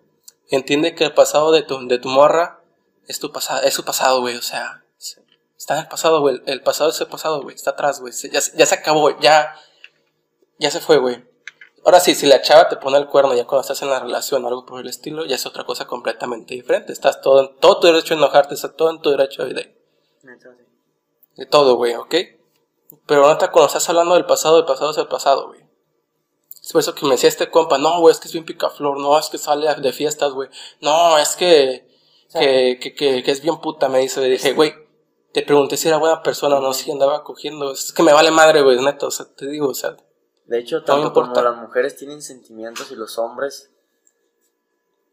Entiende 0.51 0.95
que 0.95 1.05
el 1.05 1.15
pasado 1.15 1.53
de 1.53 1.63
tu, 1.63 1.87
de 1.87 1.99
tu 1.99 2.09
morra 2.09 2.61
es 3.07 3.21
tu 3.21 3.33
pasado, 3.33 3.63
es 3.63 3.73
su 3.75 3.85
pasado, 3.85 4.21
güey. 4.21 4.37
O 4.37 4.43
sea, 4.43 4.85
se- 4.99 5.23
está 5.57 5.75
en 5.75 5.81
el 5.81 5.89
pasado, 5.89 6.21
güey. 6.21 6.43
El 6.47 6.63
pasado 6.63 6.91
es 6.91 7.01
el 7.01 7.07
pasado, 7.07 7.41
güey. 7.43 7.55
Está 7.55 7.71
atrás, 7.71 8.01
güey. 8.01 8.13
Ya, 8.33 8.41
se- 8.41 8.57
ya 8.57 8.67
se 8.67 8.75
acabó, 8.75 9.01
güey. 9.01 9.17
Ya, 9.21 9.55
ya 10.59 10.71
se 10.71 10.81
fue, 10.81 10.99
güey. 10.99 11.25
Ahora 11.85 12.01
sí, 12.01 12.15
si 12.15 12.27
la 12.27 12.43
chava 12.43 12.69
te 12.69 12.77
pone 12.77 12.99
el 12.99 13.07
cuerno 13.07 13.35
ya 13.35 13.47
cuando 13.47 13.61
estás 13.63 13.81
en 13.83 13.89
la 13.91 14.01
relación 14.01 14.45
o 14.45 14.49
algo 14.49 14.67
por 14.67 14.81
el 14.81 14.89
estilo, 14.89 15.25
ya 15.25 15.37
es 15.37 15.47
otra 15.47 15.65
cosa 15.65 15.87
completamente 15.87 16.55
diferente. 16.55 16.93
Estás 16.93 17.21
todo, 17.21 17.41
en 17.41 17.57
todo 17.61 17.79
tu 17.79 17.87
derecho 17.87 18.15
a 18.15 18.17
enojarte, 18.17 18.55
está 18.55 18.75
todo 18.75 18.91
en 18.91 19.01
tu 19.01 19.11
derecho 19.11 19.45
de, 19.45 19.55
de 21.37 21.47
todo, 21.47 21.77
güey, 21.77 21.95
¿ok? 21.95 22.15
Pero 23.07 23.29
neta, 23.33 23.53
cuando 23.53 23.69
estás 23.69 23.89
hablando 23.89 24.15
del 24.17 24.27
pasado, 24.27 24.59
el 24.59 24.65
pasado 24.65 24.91
es 24.91 24.99
el 24.99 25.07
pasado, 25.07 25.47
güey. 25.49 25.61
Es 26.69 26.73
por 26.75 26.81
eso 26.81 26.95
que 26.95 27.07
me 27.07 27.13
decía 27.13 27.31
este 27.31 27.51
compa, 27.51 27.79
no, 27.79 27.99
güey, 28.01 28.13
es 28.13 28.21
que 28.21 28.27
es 28.29 28.33
bien 28.35 28.45
picaflor, 28.45 29.01
no, 29.01 29.19
es 29.19 29.31
que 29.31 29.39
sale 29.39 29.75
de 29.77 29.91
fiestas, 29.91 30.33
güey. 30.33 30.51
No, 30.83 31.17
es 31.17 31.35
que, 31.35 31.89
que, 32.31 32.79
que, 32.79 32.95
que, 32.95 33.23
que 33.23 33.31
es 33.31 33.41
bien 33.41 33.59
puta, 33.59 33.89
me 33.89 34.01
dice. 34.01 34.21
Le 34.21 34.29
dije, 34.29 34.53
güey, 34.53 34.75
te 35.33 35.43
pregunté 35.45 35.79
si 35.79 35.89
era 35.89 35.97
buena 35.97 36.23
persona 36.23 36.59
o 36.59 36.61
no, 36.61 36.75
si 36.75 36.93
andaba 36.93 37.25
cogiendo. 37.25 37.73
Es 37.73 37.91
que 37.91 38.03
me 38.03 38.13
vale 38.13 38.31
madre, 38.31 38.61
güey, 38.61 38.79
neta, 38.85 39.07
o 39.07 39.11
sea, 39.11 39.25
te 39.35 39.47
digo, 39.47 39.69
o 39.69 39.75
sea, 39.75 39.97
De 40.45 40.59
hecho, 40.59 40.81
No 40.81 40.85
tanto 40.85 41.15
como 41.15 41.29
importa. 41.29 41.41
las 41.51 41.57
mujeres 41.57 41.97
tienen 41.97 42.21
sentimientos 42.21 42.91
y 42.93 42.97
los 42.97 43.17
hombres, 43.17 43.71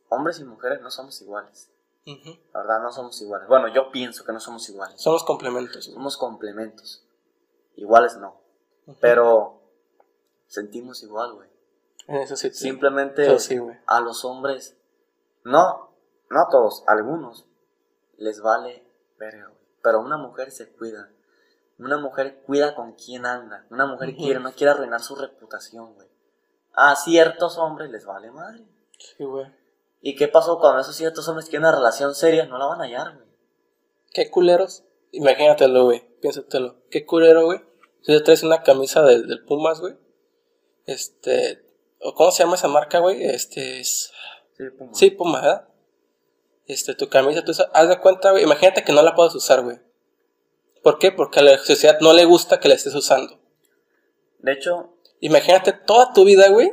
hombres 0.10 0.41
y 0.41 0.44
mujeres 0.44 0.82
no 0.82 0.91
somos 0.91 1.22
iguales. 1.22 1.72
La 2.06 2.60
verdad, 2.60 2.84
no 2.84 2.91
somos 2.91 3.22
iguales. 3.22 3.48
Bueno, 3.48 3.74
yo 3.74 3.91
pienso 3.91 4.26
que 4.26 4.34
no 4.34 4.41
somos 4.41 4.68
iguales. 4.68 5.02
somos 5.02 5.24
complementos. 5.24 5.86
Somos 5.86 6.18
complementos. 6.18 7.08
Iguales 7.78 8.18
no. 8.18 8.41
Pero 9.00 9.64
sentimos 10.56 11.04
igual, 11.04 11.34
güey. 11.34 11.50
En 12.08 12.15
eso 12.18 12.36
sí, 12.36 12.50
te- 12.50 12.56
Simplemente 12.56 13.39
sí, 13.39 13.58
a 13.88 14.00
los 14.00 14.26
hombres, 14.26 14.78
no, 15.44 15.91
no 16.30 16.41
a 16.41 16.50
todos, 16.50 16.84
a 16.88 16.94
algunos, 16.94 17.46
les 18.18 18.41
vale 18.41 18.84
verga, 19.18 19.48
güey. 19.48 19.60
Pero 19.84 20.00
una 20.02 20.18
mujer 20.18 20.52
se 20.52 20.72
cuida. 20.72 21.12
Una 21.78 21.98
mujer 21.98 22.41
cuida 22.46 22.74
con 22.74 22.94
quién 22.94 23.26
anda. 23.26 23.65
Una 23.70 23.86
mujer 23.86 24.15
quiere, 24.15 24.39
no 24.39 24.52
quiere 24.54 24.72
arruinar 24.72 25.02
su 25.02 25.15
reputación, 25.15 25.94
güey. 25.94 26.08
A 26.74 26.96
ciertos 26.96 27.58
hombres 27.58 27.89
les 27.91 28.06
vale 28.06 28.32
madre. 28.32 28.65
Sí, 28.98 29.24
güey. 29.24 29.46
¿Y 30.02 30.15
qué 30.15 30.28
pasó 30.28 30.60
cuando 30.60 30.82
esos 30.82 30.96
ciertos 30.96 31.28
hombres 31.28 31.50
quieren 31.50 31.68
una 31.68 31.76
relación 31.76 32.15
seria? 32.15 32.46
No 32.46 32.58
la 32.58 32.65
van 32.68 32.82
a 32.82 32.84
hallar, 32.86 33.15
güey. 33.15 33.28
Qué 34.13 34.30
culeros. 34.32 34.84
Imagínatelo, 35.12 35.86
güey. 35.86 36.08
Piénsatelo. 36.22 36.78
Qué 36.89 37.06
culero, 37.06 37.46
güey. 37.46 37.60
Si 38.02 38.12
te 38.13 38.22
traes 38.22 38.44
una 38.44 38.63
camisa 38.63 39.02
del, 39.02 39.28
del 39.28 39.44
Pumas, 39.46 39.82
güey. 39.82 39.98
Este. 40.86 41.63
¿o 42.00 42.13
¿Cómo 42.13 42.32
se 42.32 42.43
llama 42.43 42.56
esa 42.56 42.67
marca, 42.67 43.00
güey? 43.00 43.24
Este 43.24 43.80
es. 43.80 44.12
Sí, 44.58 44.63
puma. 44.78 44.91
Sí, 44.93 45.10
Puma, 45.12 45.41
¿verdad? 45.41 45.67
Este, 46.67 46.95
tu 46.95 47.10
camisa, 47.10 47.43
tú 47.43 47.52
haz 47.74 47.89
de 47.89 48.00
cuenta, 48.00 48.32
güey. 48.32 48.43
Imagínate 48.43 48.84
que 48.84 48.93
no 48.93 49.02
la 49.02 49.15
puedes 49.15 49.36
usar, 49.36 49.62
güey. 49.62 49.80
¿Por 50.84 50.98
qué? 50.98 51.12
Porque 51.12 51.39
a 51.39 51.43
la 51.43 51.58
sociedad 51.58 52.00
no 52.00 52.13
le 52.13 52.26
gusta 52.26 52.60
que 52.60 52.69
la 52.69 52.76
estés 52.76 52.95
usando. 52.95 53.39
De 54.39 54.54
hecho, 54.54 54.95
Imagínate 55.19 55.74
toda 55.74 56.13
tu 56.13 56.26
vida, 56.26 56.50
güey. 56.50 56.71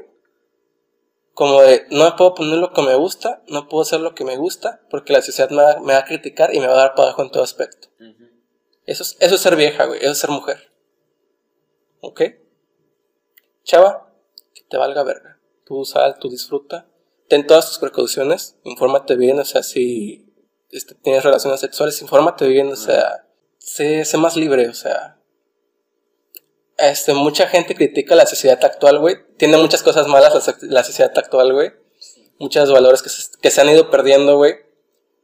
Como 1.35 1.63
de, 1.63 1.87
no 1.91 2.05
me 2.05 2.13
puedo 2.13 2.35
poner 2.35 2.59
lo 2.59 2.73
que 2.73 2.83
me 2.83 2.95
gusta, 2.95 3.43
no 3.49 3.67
puedo 3.69 3.83
hacer 3.83 4.01
lo 4.01 4.15
que 4.15 4.25
me 4.25 4.37
gusta, 4.37 4.83
porque 4.91 5.15
la 5.15 5.23
sociedad 5.23 5.49
me 5.49 5.63
va, 5.63 5.81
me 5.81 5.95
va 5.95 6.01
a 6.01 6.05
criticar 6.05 6.55
y 6.55 6.61
me 6.61 6.67
va 6.67 6.75
a 6.75 6.77
dar 6.77 6.95
para 6.95 7.09
abajo 7.09 7.23
en 7.23 7.31
todo 7.31 7.43
aspecto. 7.43 7.89
Eso 8.85 9.05
es, 9.05 9.17
eso 9.21 9.37
es 9.37 9.41
ser 9.41 9.57
vieja, 9.57 9.87
güey. 9.87 10.01
Eso 10.01 10.11
es 10.11 10.19
ser 10.19 10.29
mujer. 10.29 10.71
¿Ok? 12.01 12.21
Chava, 13.65 14.13
que 14.55 14.63
te 14.69 14.77
valga 14.77 15.03
verga. 15.03 15.39
Tú 15.65 15.85
sal, 15.85 16.19
tú 16.19 16.29
disfruta. 16.29 16.87
Ten 17.29 17.47
todas 17.47 17.67
tus 17.69 17.79
precauciones. 17.79 18.57
Infórmate 18.65 19.17
bien, 19.17 19.39
o 19.39 19.45
sea, 19.45 19.63
si 19.63 20.33
este, 20.71 20.95
tienes 20.95 21.23
relaciones 21.23 21.61
sexuales, 21.61 22.01
infórmate 22.03 22.47
bien, 22.49 22.73
o 22.73 22.77
sea, 22.77 23.27
sé, 23.59 24.05
más 24.19 24.37
libre, 24.37 24.69
o 24.69 24.75
sea. 24.75 25.19
Este, 26.79 27.15
mucha 27.15 27.47
gente 27.47 27.75
critica 27.75 28.17
la 28.17 28.27
sociedad 28.27 28.63
actual, 28.65 28.99
güey. 28.99 29.17
Tiene 29.37 29.57
muchas 29.57 29.83
cosas 29.83 30.09
malas 30.09 30.35
la, 30.35 30.57
la 30.63 30.85
sociedad 30.85 31.13
actual, 31.17 31.53
güey. 31.53 31.73
Muchos 32.39 32.73
valores 32.73 33.03
que 33.03 33.09
se, 33.09 33.31
que 33.41 33.51
se 33.51 33.61
han 33.61 33.69
ido 33.69 33.91
perdiendo, 33.91 34.37
güey. 34.37 34.57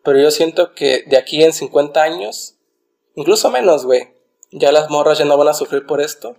Pero 0.04 0.20
yo 0.20 0.30
siento 0.30 0.74
que 0.74 1.04
de 1.06 1.16
aquí 1.16 1.42
en 1.42 1.52
50 1.52 2.00
años, 2.00 2.54
incluso 3.16 3.50
menos, 3.50 3.84
güey, 3.84 4.14
ya 4.52 4.72
las 4.72 4.88
morras 4.88 5.18
ya 5.18 5.24
no 5.24 5.36
van 5.36 5.48
a 5.48 5.54
sufrir 5.54 5.84
por 5.86 6.00
esto. 6.00 6.36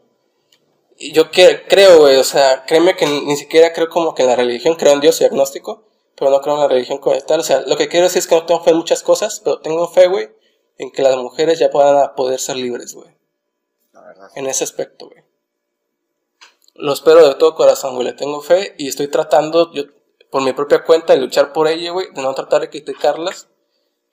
Y 1.02 1.14
yo 1.14 1.32
que, 1.32 1.66
creo, 1.66 2.00
güey, 2.00 2.18
o 2.18 2.26
sea, 2.26 2.66
créeme 2.66 2.98
que 2.98 3.06
ni 3.06 3.38
siquiera 3.38 3.72
creo 3.72 3.88
como 3.88 4.14
que 4.14 4.24
en 4.24 4.28
la 4.28 4.36
religión, 4.36 4.76
creo 4.76 4.92
en 4.92 5.00
Dios, 5.00 5.16
soy 5.16 5.28
agnóstico, 5.28 5.86
pero 6.18 6.30
no 6.30 6.42
creo 6.42 6.56
en 6.56 6.60
la 6.60 6.68
religión 6.68 6.98
como 6.98 7.18
tal. 7.22 7.40
O 7.40 7.44
sea, 7.44 7.62
lo 7.62 7.78
que 7.78 7.88
quiero 7.88 8.04
decir 8.04 8.20
es 8.20 8.28
que 8.28 8.36
no 8.36 8.46
tengo 8.46 8.62
fe 8.62 8.72
en 8.72 8.78
muchas 8.78 9.02
cosas, 9.02 9.40
pero 9.40 9.62
tengo 9.62 9.88
fe, 9.88 10.08
güey, 10.08 10.30
en 10.78 10.92
que 10.92 11.02
las 11.02 11.16
mujeres 11.16 11.58
ya 11.58 11.70
puedan 11.70 12.14
poder 12.16 12.38
ser 12.38 12.58
libres, 12.58 12.94
güey, 12.94 13.16
la 13.94 14.02
verdad. 14.02 14.30
en 14.36 14.48
ese 14.48 14.66
aspecto, 14.66 15.08
güey. 15.08 15.24
Lo 16.74 16.92
espero 16.92 17.26
de 17.26 17.36
todo 17.36 17.56
corazón, 17.56 17.96
güey, 17.96 18.06
le 18.06 18.14
tengo 18.14 18.42
fe 18.42 18.76
y 18.78 18.90
estoy 18.90 19.08
tratando, 19.08 19.72
yo, 19.72 19.84
por 20.30 20.42
mi 20.42 20.52
propia 20.52 20.84
cuenta, 20.84 21.14
de 21.14 21.22
luchar 21.22 21.54
por 21.54 21.70
ella, 21.70 21.92
güey, 21.92 22.08
de 22.14 22.22
no 22.22 22.34
tratar 22.36 22.60
de 22.60 22.70
criticarlas. 22.70 23.48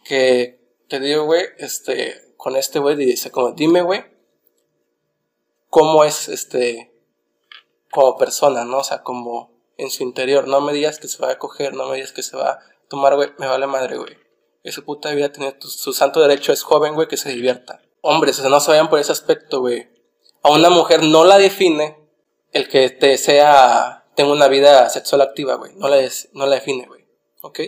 Que 0.04 0.60
te 0.88 1.00
digo, 1.00 1.24
güey, 1.24 1.46
este, 1.58 2.32
con 2.36 2.54
este 2.54 2.78
güey, 2.78 2.94
dice 2.94 3.32
como, 3.32 3.50
dime, 3.50 3.82
güey, 3.82 4.04
cómo 5.76 6.04
es 6.04 6.30
este, 6.30 6.90
como 7.90 8.16
persona, 8.16 8.64
¿no? 8.64 8.78
O 8.78 8.82
sea, 8.84 9.02
como 9.02 9.50
en 9.76 9.90
su 9.90 10.04
interior. 10.04 10.48
No 10.48 10.62
me 10.62 10.72
digas 10.72 10.98
que 10.98 11.06
se 11.06 11.22
va 11.22 11.32
a 11.32 11.38
coger, 11.38 11.74
no 11.74 11.86
me 11.90 11.96
digas 11.96 12.12
que 12.12 12.22
se 12.22 12.34
va 12.34 12.48
a 12.52 12.58
tomar, 12.88 13.14
güey, 13.14 13.28
me 13.38 13.46
vale 13.46 13.66
madre, 13.66 13.98
güey. 13.98 14.16
Es 14.64 14.74
su 14.74 14.86
puta 14.86 15.10
vida, 15.10 15.30
tiene 15.30 15.54
su 15.60 15.92
santo 15.92 16.22
derecho, 16.22 16.50
es 16.54 16.62
joven, 16.62 16.94
güey, 16.94 17.08
que 17.08 17.18
se 17.18 17.28
divierta. 17.28 17.82
Hombres, 18.00 18.38
o 18.38 18.40
sea, 18.40 18.50
no 18.50 18.58
se 18.60 18.70
vayan 18.70 18.88
por 18.88 18.98
ese 19.00 19.12
aspecto, 19.12 19.60
güey. 19.60 19.86
A 20.42 20.50
una 20.50 20.70
mujer 20.70 21.02
no 21.02 21.26
la 21.26 21.36
define 21.36 21.98
el 22.52 22.68
que 22.68 22.88
te 22.88 23.18
sea, 23.18 24.06
tenga 24.14 24.32
una 24.32 24.48
vida 24.48 24.88
sexual 24.88 25.20
activa, 25.20 25.56
güey. 25.56 25.72
No 25.74 25.88
la, 25.88 25.96
des- 25.96 26.30
no 26.32 26.46
la 26.46 26.54
define, 26.54 26.86
güey. 26.86 27.06
¿Ok? 27.42 27.60